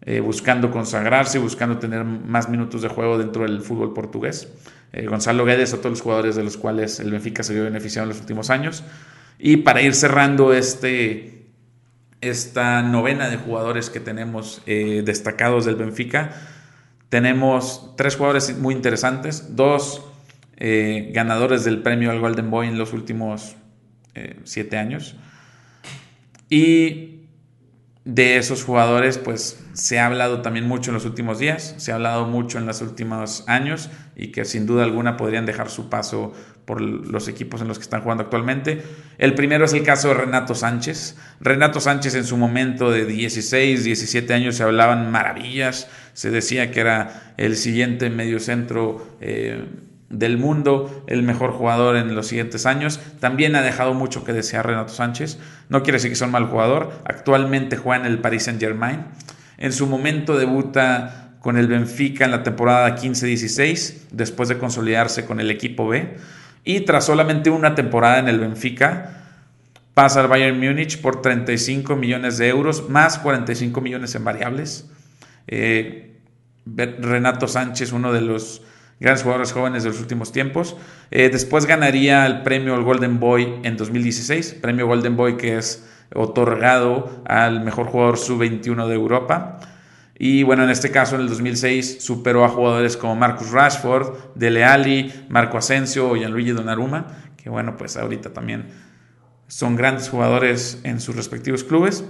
eh, 0.06 0.20
buscando 0.20 0.70
consagrarse, 0.70 1.38
buscando 1.38 1.78
tener 1.78 2.04
más 2.04 2.50
minutos 2.50 2.82
de 2.82 2.88
juego 2.88 3.16
dentro 3.16 3.44
del 3.44 3.62
fútbol 3.62 3.94
portugués. 3.94 4.52
Eh, 4.92 5.06
Gonzalo 5.06 5.46
Guedes, 5.46 5.72
otro 5.72 5.84
de 5.84 5.90
los 5.90 6.02
jugadores 6.02 6.36
de 6.36 6.44
los 6.44 6.58
cuales 6.58 7.00
el 7.00 7.10
Benfica 7.10 7.42
se 7.42 7.54
vio 7.54 7.64
beneficiado 7.64 8.04
en 8.04 8.10
los 8.10 8.20
últimos 8.20 8.50
años. 8.50 8.84
Y 9.38 9.58
para 9.58 9.80
ir 9.80 9.94
cerrando 9.94 10.52
este, 10.52 11.46
esta 12.20 12.82
novena 12.82 13.30
de 13.30 13.38
jugadores 13.38 13.88
que 13.88 13.98
tenemos 13.98 14.60
eh, 14.66 15.02
destacados 15.06 15.64
del 15.64 15.76
Benfica, 15.76 16.32
tenemos 17.08 17.94
tres 17.96 18.16
jugadores 18.16 18.58
muy 18.58 18.74
interesantes, 18.74 19.56
dos 19.56 20.04
ganadores 20.56 21.64
del 21.64 21.82
premio 21.82 22.12
al 22.12 22.20
Golden 22.20 22.48
Boy 22.48 22.68
en 22.68 22.78
los 22.78 22.92
últimos 22.92 23.56
siete 24.44 24.76
años. 24.76 25.16
Y 26.48 27.23
de 28.04 28.36
esos 28.36 28.64
jugadores, 28.64 29.16
pues 29.16 29.58
se 29.72 29.98
ha 29.98 30.06
hablado 30.06 30.42
también 30.42 30.68
mucho 30.68 30.90
en 30.90 30.94
los 30.94 31.06
últimos 31.06 31.38
días, 31.38 31.74
se 31.78 31.90
ha 31.90 31.94
hablado 31.94 32.26
mucho 32.26 32.58
en 32.58 32.66
los 32.66 32.82
últimos 32.82 33.44
años 33.46 33.88
y 34.14 34.28
que 34.28 34.44
sin 34.44 34.66
duda 34.66 34.84
alguna 34.84 35.16
podrían 35.16 35.46
dejar 35.46 35.70
su 35.70 35.88
paso 35.88 36.34
por 36.66 36.80
los 36.80 37.28
equipos 37.28 37.62
en 37.62 37.68
los 37.68 37.78
que 37.78 37.84
están 37.84 38.02
jugando 38.02 38.24
actualmente. 38.24 38.82
El 39.18 39.34
primero 39.34 39.64
es 39.64 39.72
el 39.72 39.82
caso 39.82 40.08
de 40.08 40.14
Renato 40.14 40.54
Sánchez. 40.54 41.16
Renato 41.40 41.80
Sánchez 41.80 42.14
en 42.14 42.24
su 42.24 42.36
momento 42.36 42.90
de 42.90 43.06
16, 43.06 43.84
17 43.84 44.34
años 44.34 44.56
se 44.56 44.62
hablaban 44.62 45.10
maravillas, 45.10 45.88
se 46.12 46.30
decía 46.30 46.70
que 46.70 46.80
era 46.80 47.34
el 47.36 47.56
siguiente 47.56 48.10
mediocentro. 48.10 49.16
Eh, 49.20 49.64
del 50.10 50.38
mundo, 50.38 51.04
el 51.06 51.22
mejor 51.22 51.52
jugador 51.52 51.96
en 51.96 52.14
los 52.14 52.28
siguientes 52.28 52.66
años. 52.66 53.00
También 53.20 53.56
ha 53.56 53.62
dejado 53.62 53.94
mucho 53.94 54.24
que 54.24 54.32
desear 54.32 54.66
Renato 54.66 54.92
Sánchez. 54.92 55.38
No 55.68 55.82
quiere 55.82 55.96
decir 55.96 56.10
que 56.10 56.16
sea 56.16 56.26
un 56.26 56.32
mal 56.32 56.46
jugador. 56.46 56.92
Actualmente 57.04 57.76
juega 57.76 58.04
en 58.04 58.12
el 58.12 58.18
Paris 58.18 58.44
Saint 58.44 58.60
Germain. 58.60 59.04
En 59.58 59.72
su 59.72 59.86
momento 59.86 60.36
debuta 60.36 61.24
con 61.40 61.58
el 61.58 61.68
Benfica 61.68 62.24
en 62.24 62.30
la 62.30 62.42
temporada 62.42 62.96
15-16, 62.96 64.08
después 64.12 64.48
de 64.48 64.58
consolidarse 64.58 65.26
con 65.26 65.40
el 65.40 65.50
equipo 65.50 65.86
B. 65.88 66.16
Y 66.64 66.80
tras 66.80 67.04
solamente 67.04 67.50
una 67.50 67.74
temporada 67.74 68.18
en 68.18 68.28
el 68.28 68.40
Benfica, 68.40 69.24
pasa 69.92 70.20
al 70.20 70.28
Bayern 70.28 70.58
Múnich 70.58 71.00
por 71.00 71.22
35 71.22 71.96
millones 71.96 72.38
de 72.38 72.48
euros, 72.48 72.88
más 72.88 73.18
45 73.18 73.80
millones 73.80 74.14
en 74.14 74.24
variables. 74.24 74.90
Eh, 75.46 76.16
Renato 76.66 77.46
Sánchez, 77.46 77.92
uno 77.92 78.12
de 78.12 78.22
los 78.22 78.62
grandes 79.00 79.22
jugadores 79.22 79.52
jóvenes 79.52 79.82
de 79.82 79.90
los 79.90 80.00
últimos 80.00 80.32
tiempos. 80.32 80.76
Eh, 81.10 81.28
después 81.30 81.66
ganaría 81.66 82.26
el 82.26 82.42
premio 82.42 82.82
Golden 82.82 83.20
Boy 83.20 83.60
en 83.62 83.76
2016, 83.76 84.58
premio 84.60 84.86
Golden 84.86 85.16
Boy 85.16 85.36
que 85.36 85.58
es 85.58 85.86
otorgado 86.14 87.22
al 87.26 87.64
mejor 87.64 87.86
jugador 87.86 88.18
sub-21 88.18 88.86
de 88.86 88.94
Europa. 88.94 89.60
Y 90.16 90.44
bueno, 90.44 90.62
en 90.62 90.70
este 90.70 90.90
caso, 90.90 91.16
en 91.16 91.22
el 91.22 91.28
2006, 91.28 91.98
superó 92.00 92.44
a 92.44 92.48
jugadores 92.48 92.96
como 92.96 93.16
Marcus 93.16 93.50
Rashford, 93.50 94.34
Dele 94.36 94.64
Alli, 94.64 95.12
Marco 95.28 95.58
Asensio 95.58 96.08
o 96.08 96.16
Gianluigi 96.16 96.52
Donnarumma, 96.52 97.06
que 97.36 97.50
bueno, 97.50 97.76
pues 97.76 97.96
ahorita 97.96 98.32
también 98.32 98.68
son 99.48 99.76
grandes 99.76 100.08
jugadores 100.08 100.80
en 100.84 101.00
sus 101.00 101.16
respectivos 101.16 101.64
clubes. 101.64 102.04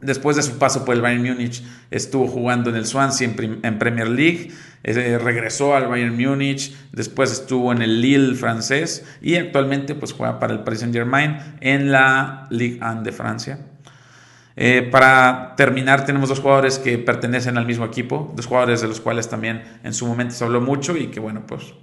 Después 0.00 0.36
de 0.36 0.42
su 0.42 0.58
paso 0.58 0.84
por 0.84 0.94
el 0.94 1.00
Bayern 1.00 1.22
Múnich, 1.22 1.62
estuvo 1.90 2.26
jugando 2.26 2.68
en 2.68 2.76
el 2.76 2.86
Swansea 2.86 3.26
en, 3.26 3.78
Premier 3.78 4.08
League, 4.08 4.50
eh, 4.82 5.18
regresó 5.18 5.74
al 5.74 5.88
Bayern 5.88 6.16
Múnich, 6.16 6.74
después 6.92 7.32
estuvo 7.32 7.72
en 7.72 7.80
el 7.80 8.02
Lille 8.02 8.34
francés 8.34 9.04
y 9.22 9.36
actualmente 9.36 9.94
pues 9.94 10.12
juega 10.12 10.38
para 10.38 10.52
el 10.52 10.60
Paris 10.60 10.80
Saint 10.80 10.94
Germain 10.94 11.38
en 11.60 11.90
la 11.90 12.46
Ligue 12.50 12.80
1 12.82 13.02
de 13.02 13.12
Francia. 13.12 13.58
Eh, 14.56 14.88
para 14.90 15.54
terminar, 15.56 16.04
tenemos 16.04 16.28
dos 16.28 16.40
jugadores 16.40 16.78
que 16.78 16.98
pertenecen 16.98 17.56
al 17.56 17.66
mismo 17.66 17.84
equipo, 17.84 18.32
dos 18.36 18.46
jugadores 18.46 18.82
de 18.82 18.88
los 18.88 19.00
cuales 19.00 19.28
también 19.28 19.62
en 19.82 19.94
su 19.94 20.06
momento 20.06 20.34
se 20.34 20.44
habló 20.44 20.60
mucho 20.60 20.96
y 20.96 21.08
que 21.08 21.18
bueno, 21.18 21.44
pues 21.46 21.74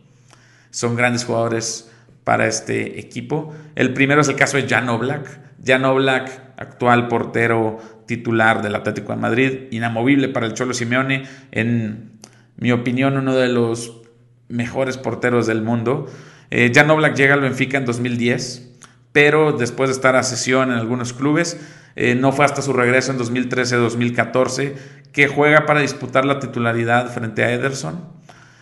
son 0.70 0.96
grandes 0.96 1.26
jugadores 1.26 1.92
para 2.24 2.48
este 2.48 3.00
equipo. 3.00 3.54
El 3.76 3.94
primero 3.94 4.22
es 4.22 4.30
el 4.30 4.36
caso 4.36 4.58
de 4.58 4.68
Jan 4.68 4.88
Oblak. 4.90 5.40
Jan 5.66 5.86
Oblak, 5.86 6.54
actual 6.58 7.08
portero 7.08 7.80
titular 8.12 8.62
del 8.62 8.76
Atlético 8.76 9.14
de 9.14 9.20
Madrid, 9.20 9.52
inamovible 9.72 10.28
para 10.28 10.46
el 10.46 10.54
Cholo 10.54 10.74
Simeone, 10.74 11.24
en 11.52 12.20
mi 12.58 12.74
opinión 12.74 13.16
uno 13.16 13.34
de 13.36 13.48
los 13.48 14.02
mejores 14.50 14.98
porteros 14.98 15.48
del 15.48 15.62
mundo. 15.62 16.12
Eh, 16.50 16.74
Jan 16.76 16.92
Oblak 16.92 17.16
llega 17.16 17.36
al 17.36 17.40
Benfica 17.40 17.78
en 17.78 17.86
2010, 17.86 18.74
pero 19.14 19.54
después 19.54 19.90
de 19.90 19.94
estar 19.94 20.18
a 20.18 20.24
sesión 20.24 20.72
en 20.72 20.78
algunos 20.78 21.14
clubes, 21.14 21.58
eh, 21.96 22.16
no 22.16 22.34
fue 22.34 22.44
hasta 22.44 22.62
su 22.62 22.74
regreso 22.74 23.14
en 23.14 23.18
2013-2014 23.18 24.74
que 25.14 25.28
juega 25.30 25.66
para 25.66 25.80
disputar 25.80 26.26
la 26.26 26.40
titularidad 26.40 27.14
frente 27.14 27.46
a 27.46 27.54
Ederson 27.54 28.04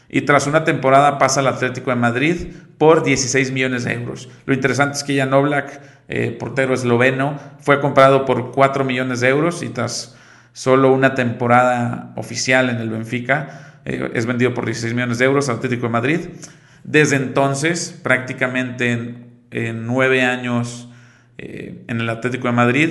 y 0.10 0.22
tras 0.22 0.48
una 0.48 0.64
temporada 0.64 1.18
pasa 1.18 1.40
al 1.40 1.48
Atlético 1.48 1.92
de 1.92 1.96
Madrid 1.96 2.48
por 2.78 3.04
16 3.04 3.52
millones 3.52 3.84
de 3.84 3.94
euros. 3.94 4.30
Lo 4.46 4.54
interesante 4.54 4.98
es 4.98 5.04
que 5.04 5.18
Jan 5.18 5.34
Oblak 5.34 5.80
eh, 6.12 6.32
portero 6.32 6.74
esloveno, 6.74 7.40
fue 7.60 7.80
comprado 7.80 8.26
por 8.26 8.52
4 8.52 8.84
millones 8.84 9.20
de 9.20 9.30
euros 9.30 9.62
y 9.62 9.70
tras 9.70 10.18
solo 10.54 10.92
una 10.92 11.14
temporada 11.14 12.14
oficial 12.16 12.72
en 12.72 12.78
el 12.78 12.90
Benfica 12.90 13.82
eh, 13.86 14.10
es 14.16 14.26
vendido 14.26 14.56
por 14.56 14.66
16 14.66 14.96
millones 14.96 15.20
de 15.20 15.26
euros 15.26 15.50
al 15.50 15.58
Atlético 15.58 15.84
de 15.84 15.92
Madrid. 15.92 16.20
Desde 16.84 17.16
entonces, 17.16 17.92
prácticamente 18.02 18.92
en, 19.52 19.86
nueve 19.86 20.24
años 20.24 20.90
eh, 21.38 21.84
en 21.88 22.02
el 22.02 22.10
Atlético 22.10 22.48
de 22.48 22.54
Madrid, 22.54 22.90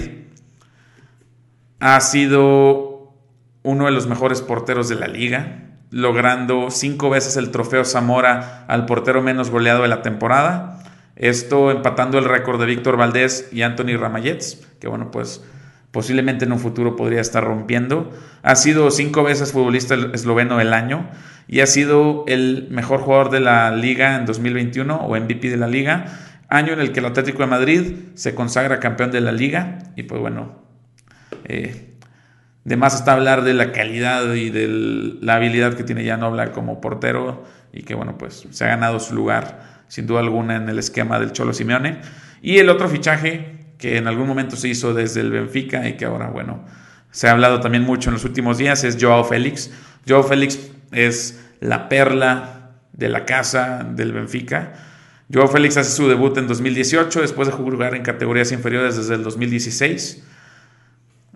ha 1.80 2.00
sido 2.00 3.16
uno 3.64 3.86
de 3.86 3.90
los 3.90 4.06
mejores 4.06 4.42
porteros 4.42 4.88
de 4.88 4.94
la 4.94 5.08
liga, 5.08 5.67
logrando 5.90 6.70
cinco 6.70 7.10
veces 7.10 7.36
el 7.36 7.50
trofeo 7.50 7.84
Zamora 7.84 8.64
al 8.68 8.86
portero 8.86 9.22
menos 9.22 9.50
goleado 9.50 9.82
de 9.82 9.88
la 9.88 10.02
temporada 10.02 10.78
esto 11.18 11.72
empatando 11.72 12.16
el 12.18 12.24
récord 12.24 12.60
de 12.60 12.66
Víctor 12.66 12.96
Valdés 12.96 13.48
y 13.50 13.62
Anthony 13.62 13.96
Ramallets, 13.98 14.64
que 14.78 14.86
bueno, 14.86 15.10
pues 15.10 15.42
posiblemente 15.90 16.44
en 16.44 16.52
un 16.52 16.60
futuro 16.60 16.94
podría 16.94 17.20
estar 17.20 17.42
rompiendo. 17.42 18.12
Ha 18.42 18.54
sido 18.54 18.92
cinco 18.92 19.24
veces 19.24 19.50
futbolista 19.50 19.96
esloveno 20.14 20.58
del 20.58 20.72
año 20.72 21.08
y 21.48 21.58
ha 21.58 21.66
sido 21.66 22.24
el 22.28 22.68
mejor 22.70 23.00
jugador 23.00 23.30
de 23.30 23.40
la 23.40 23.72
liga 23.72 24.14
en 24.14 24.26
2021 24.26 24.94
o 24.94 25.16
MVP 25.16 25.50
de 25.50 25.56
la 25.56 25.66
liga, 25.66 26.04
año 26.48 26.72
en 26.72 26.78
el 26.78 26.92
que 26.92 27.00
el 27.00 27.06
Atlético 27.06 27.38
de 27.38 27.48
Madrid 27.48 27.94
se 28.14 28.36
consagra 28.36 28.78
campeón 28.78 29.10
de 29.10 29.20
la 29.20 29.32
liga 29.32 29.80
y 29.96 30.04
pues 30.04 30.20
bueno, 30.20 30.62
eh, 31.46 31.87
de 32.68 32.76
más 32.76 32.94
está 32.94 33.14
hablar 33.14 33.44
de 33.44 33.54
la 33.54 33.72
calidad 33.72 34.34
y 34.34 34.50
de 34.50 34.68
la 35.22 35.36
habilidad 35.36 35.72
que 35.72 35.84
tiene 35.84 36.06
Jan 36.06 36.22
Oblak 36.22 36.52
como 36.52 36.82
portero 36.82 37.44
y 37.72 37.82
que 37.82 37.94
bueno, 37.94 38.18
pues 38.18 38.46
se 38.50 38.64
ha 38.64 38.68
ganado 38.68 39.00
su 39.00 39.14
lugar 39.14 39.82
sin 39.88 40.06
duda 40.06 40.20
alguna 40.20 40.56
en 40.56 40.68
el 40.68 40.78
esquema 40.78 41.18
del 41.18 41.32
Cholo 41.32 41.54
Simeone. 41.54 42.02
Y 42.42 42.58
el 42.58 42.68
otro 42.68 42.86
fichaje 42.90 43.56
que 43.78 43.96
en 43.96 44.06
algún 44.06 44.28
momento 44.28 44.54
se 44.54 44.68
hizo 44.68 44.92
desde 44.92 45.22
el 45.22 45.30
Benfica 45.30 45.88
y 45.88 45.94
que 45.94 46.04
ahora, 46.04 46.28
bueno, 46.28 46.66
se 47.10 47.26
ha 47.26 47.32
hablado 47.32 47.60
también 47.60 47.84
mucho 47.84 48.10
en 48.10 48.14
los 48.14 48.24
últimos 48.26 48.58
días 48.58 48.84
es 48.84 48.98
Joao 49.00 49.24
Félix. 49.24 49.70
Joao 50.06 50.22
Félix 50.22 50.58
es 50.92 51.42
la 51.60 51.88
perla 51.88 52.72
de 52.92 53.08
la 53.08 53.24
casa 53.24 53.82
del 53.82 54.12
Benfica. 54.12 54.74
Joao 55.32 55.48
Félix 55.48 55.78
hace 55.78 55.90
su 55.90 56.06
debut 56.06 56.36
en 56.36 56.46
2018 56.46 57.22
después 57.22 57.48
de 57.48 57.54
jugar 57.54 57.94
en 57.94 58.02
categorías 58.02 58.52
inferiores 58.52 58.98
desde 58.98 59.14
el 59.14 59.22
2016. 59.22 60.22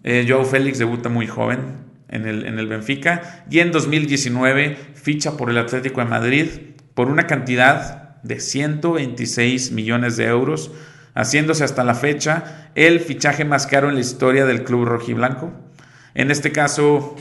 Eh, 0.04 0.26
Joao 0.28 0.44
Félix 0.44 0.78
debuta 0.78 1.08
muy 1.08 1.26
joven 1.26 1.60
en 2.08 2.26
el, 2.26 2.46
en 2.46 2.58
el 2.58 2.66
Benfica 2.66 3.44
y 3.50 3.60
en 3.60 3.72
2019 3.72 4.76
ficha 4.94 5.36
por 5.36 5.50
el 5.50 5.58
Atlético 5.58 6.00
de 6.00 6.06
Madrid 6.06 6.46
por 6.94 7.08
una 7.08 7.26
cantidad 7.26 8.20
de 8.22 8.40
126 8.40 9.72
millones 9.72 10.16
de 10.16 10.26
euros, 10.26 10.70
haciéndose 11.14 11.64
hasta 11.64 11.84
la 11.84 11.94
fecha 11.94 12.70
el 12.74 13.00
fichaje 13.00 13.44
más 13.44 13.66
caro 13.66 13.88
en 13.88 13.94
la 13.94 14.00
historia 14.00 14.46
del 14.46 14.64
club 14.64 14.84
rojiblanco. 14.84 15.52
En 16.14 16.30
este 16.30 16.52
caso, 16.52 17.16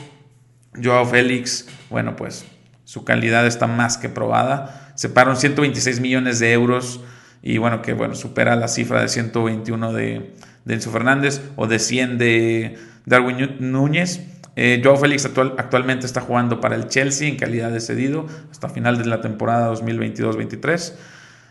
Joao 0.82 1.06
Félix, 1.06 1.66
bueno, 1.90 2.16
pues 2.16 2.44
su 2.84 3.04
calidad 3.04 3.46
está 3.46 3.66
más 3.66 3.96
que 3.98 4.08
probada. 4.08 4.92
Se 4.96 5.08
pagaron 5.08 5.36
126 5.36 6.00
millones 6.00 6.38
de 6.38 6.52
euros 6.52 7.00
y 7.42 7.58
bueno, 7.58 7.82
que 7.82 7.92
bueno, 7.92 8.14
supera 8.14 8.54
la 8.56 8.68
cifra 8.68 9.02
de 9.02 9.08
121 9.08 9.92
de, 9.92 10.32
de 10.64 10.74
Enzo 10.74 10.90
Fernández 10.90 11.42
o 11.56 11.66
de 11.66 11.78
100 11.78 12.18
de 12.18 12.78
Darwin 13.04 13.56
Núñez. 13.58 14.20
Eh, 14.54 14.80
Joao 14.84 14.96
Félix 14.96 15.24
actualmente 15.24 16.06
está 16.06 16.20
jugando 16.20 16.60
para 16.60 16.76
el 16.76 16.88
Chelsea 16.88 17.28
en 17.28 17.36
calidad 17.36 17.70
de 17.70 17.80
cedido 17.80 18.26
hasta 18.50 18.68
final 18.68 18.98
de 18.98 19.06
la 19.06 19.20
temporada 19.20 19.72
2022-23. 19.72 20.92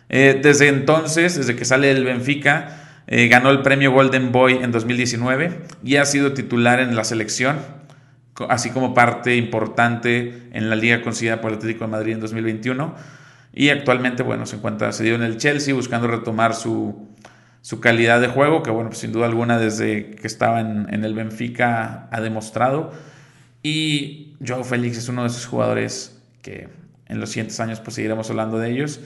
Eh, 0.10 0.40
desde 0.42 0.68
entonces, 0.68 1.38
desde 1.38 1.56
que 1.56 1.66
sale 1.66 1.94
del 1.94 2.06
Benfica, 2.06 2.78
eh, 3.08 3.28
ganó 3.28 3.50
el 3.50 3.62
premio 3.62 3.92
Golden 3.92 4.32
Boy 4.32 4.60
en 4.62 4.72
2019 4.72 5.62
y 5.84 5.96
ha 5.96 6.06
sido 6.06 6.34
titular 6.34 6.80
en 6.80 6.96
la 6.96 7.04
selección, 7.04 7.58
así 8.50 8.70
como 8.70 8.94
parte 8.94 9.36
importante 9.36 10.48
en 10.54 10.70
la 10.70 10.76
liga 10.76 11.02
conseguida 11.02 11.42
por 11.42 11.52
el 11.52 11.58
Atlético 11.58 11.86
de 11.86 11.92
Madrid 11.92 12.14
en 12.14 12.20
2021. 12.20 12.96
Y 13.54 13.70
actualmente, 13.70 14.24
bueno, 14.24 14.46
se 14.46 14.56
encuentra 14.56 14.92
cedido 14.94 15.16
en 15.16 15.24
el 15.24 15.38
Chelsea 15.38 15.74
buscando 15.74 16.08
retomar 16.08 16.56
su, 16.56 17.10
su 17.62 17.80
calidad 17.80 18.22
de 18.22 18.28
juego, 18.28 18.64
que 18.64 18.72
bueno, 18.72 18.90
pues 18.90 19.00
sin 19.00 19.12
duda 19.12 19.26
alguna 19.26 19.60
desde 19.60 20.12
que 20.12 20.28
estaba 20.28 20.62
en, 20.62 21.04
el 21.04 21.14
Benfica 21.14 22.08
ha 22.12 22.22
demostrado. 22.22 22.92
Y 23.62 24.36
Joao 24.46 24.64
Félix 24.64 24.98
es 24.98 25.10
uno 25.10 25.22
de 25.24 25.28
esos 25.28 25.46
jugadores 25.46 26.20
que 26.42 26.70
en 27.08 27.20
los 27.20 27.30
siguientes 27.30 27.60
años 27.60 27.80
pues 27.80 27.96
seguiremos 27.96 28.30
hablando 28.30 28.58
de 28.58 28.72
ellos. 28.72 29.02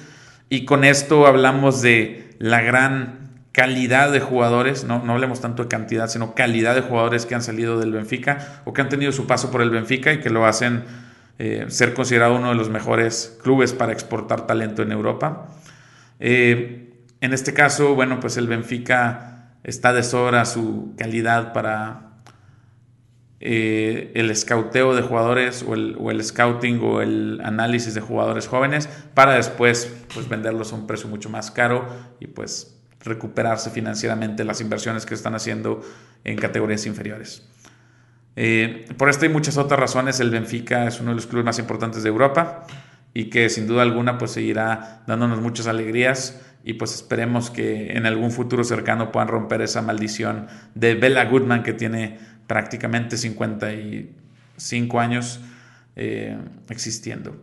Y 0.48 0.66
con 0.66 0.84
esto 0.84 1.26
hablamos 1.26 1.82
de 1.82 2.36
la 2.40 2.62
gran 2.62 3.26
calidad 3.52 4.12
de 4.12 4.20
jugadores, 4.20 4.84
no, 4.84 5.04
no 5.04 5.14
hablemos 5.14 5.42
tanto 5.42 5.64
de 5.64 5.70
cantidad, 5.70 6.08
sino 6.10 6.36
calidad 6.36 6.76
de 6.76 6.82
jugadores 6.82 7.26
que 7.26 7.36
han 7.36 7.42
salido 7.42 7.80
del 7.80 7.94
Benfica 7.94 8.62
o 8.66 8.74
que 8.74 8.82
han 8.82 8.90
tenido 8.90 9.12
su 9.12 9.28
paso 9.28 9.50
por 9.50 9.62
el 9.62 9.70
Benfica 9.70 10.14
y 10.14 10.20
que 10.20 10.30
lo 10.30 10.46
hacen 10.46 10.84
eh, 11.38 11.66
ser 11.70 11.94
considerado 11.94 12.36
uno 12.36 12.50
de 12.50 12.56
los 12.56 12.70
mejores 12.70 13.38
clubes 13.44 13.74
para 13.74 13.92
exportar 13.92 14.48
talento 14.48 14.82
en 14.82 14.92
Europa. 14.92 15.48
Eh, 16.20 16.94
en 17.22 17.34
este 17.34 17.54
caso, 17.54 17.96
bueno, 17.96 18.20
pues 18.20 18.38
el 18.38 18.48
Benfica 18.48 19.56
está 19.64 19.94
de 19.94 20.04
sobra 20.04 20.46
su 20.46 20.94
calidad 20.98 21.52
para 21.52 22.06
eh, 23.42 24.12
el 24.16 24.32
escauteo 24.32 24.96
de 24.96 25.02
jugadores 25.02 25.64
o 25.68 25.74
el, 25.74 25.98
o 26.00 26.10
el, 26.10 26.24
scouting 26.24 26.80
o 26.82 27.02
el 27.02 27.42
análisis 27.44 27.94
de 27.94 28.02
jugadores 28.02 28.48
jóvenes 28.48 28.88
para 29.14 29.34
después 29.34 29.94
pues, 30.14 30.30
venderlos 30.30 30.72
a 30.72 30.76
un 30.76 30.88
precio 30.88 31.10
mucho 31.10 31.30
más 31.30 31.52
caro 31.52 31.88
y 32.20 32.28
pues 32.28 32.78
recuperarse 33.02 33.70
financieramente 33.70 34.44
las 34.46 34.62
inversiones 34.62 35.06
que 35.06 35.14
están 35.14 35.36
haciendo 35.36 35.82
en 36.24 36.38
categorías 36.38 36.86
inferiores. 36.86 37.48
Eh, 38.36 38.86
por 38.98 39.10
esta 39.10 39.26
y 39.26 39.30
muchas 39.30 39.58
otras 39.58 39.80
razones, 39.80 40.20
el 40.20 40.30
Benfica 40.30 40.88
es 40.88 41.00
uno 41.00 41.12
de 41.12 41.16
los 41.16 41.28
clubes 41.28 41.46
más 41.46 41.60
importantes 41.60 42.04
de 42.04 42.10
Europa 42.10 42.66
y 43.14 43.30
que 43.30 43.50
sin 43.50 43.66
duda 43.66 43.82
alguna 43.82 44.18
pues 44.18 44.32
seguirá 44.32 45.04
dándonos 45.08 45.42
muchas 45.42 45.68
alegrías 45.68 46.42
y 46.64 46.74
pues 46.74 46.94
esperemos 46.94 47.50
que 47.50 47.94
en 47.94 48.06
algún 48.06 48.32
futuro 48.32 48.64
cercano 48.64 49.12
puedan 49.12 49.30
romper 49.30 49.62
esa 49.62 49.82
maldición 49.82 50.48
de 50.74 50.96
Bella 50.96 51.26
Goodman 51.26 51.64
que 51.64 51.74
tiene 51.74 52.20
prácticamente 52.48 53.18
55 53.18 55.00
años 55.00 55.40
eh, 55.96 56.38
existiendo. 56.70 57.38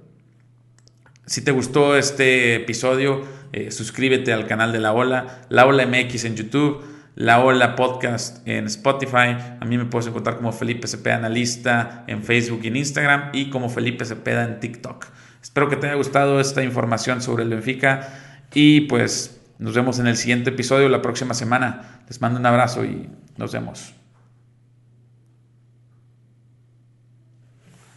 Si 1.24 1.40
te 1.42 1.52
gustó 1.52 1.96
este 1.96 2.56
episodio, 2.56 3.24
eh, 3.52 3.70
suscríbete 3.70 4.32
al 4.32 4.46
canal 4.46 4.72
de 4.72 4.80
La 4.80 4.92
Ola, 4.92 5.42
La 5.48 5.66
Ola 5.66 5.86
MX 5.86 6.24
en 6.24 6.36
YouTube, 6.36 6.82
La 7.14 7.40
Ola 7.40 7.76
Podcast 7.76 8.46
en 8.48 8.66
Spotify. 8.66 9.36
A 9.60 9.64
mí 9.66 9.76
me 9.76 9.84
puedes 9.84 10.06
encontrar 10.06 10.36
como 10.36 10.52
Felipe 10.52 10.86
Cepeda 10.86 11.16
Analista 11.16 12.04
en 12.06 12.22
Facebook 12.22 12.60
y 12.62 12.68
en 12.68 12.76
Instagram 12.76 13.30
y 13.32 13.50
como 13.50 13.68
Felipe 13.68 14.04
Cepeda 14.04 14.44
en 14.44 14.60
TikTok. 14.60 15.06
Espero 15.42 15.68
que 15.68 15.76
te 15.76 15.86
haya 15.86 15.96
gustado 15.96 16.40
esta 16.40 16.62
información 16.62 17.20
sobre 17.20 17.42
el 17.42 17.50
Benfica 17.50 18.08
y 18.54 18.82
pues 18.82 19.40
nos 19.58 19.74
vemos 19.74 19.98
en 19.98 20.06
el 20.06 20.16
siguiente 20.16 20.50
episodio 20.50 20.88
la 20.88 21.02
próxima 21.02 21.34
semana. 21.34 22.02
Les 22.08 22.20
mando 22.20 22.40
un 22.40 22.46
abrazo 22.46 22.84
y 22.84 23.08
nos 23.36 23.52
vemos. 23.52 24.01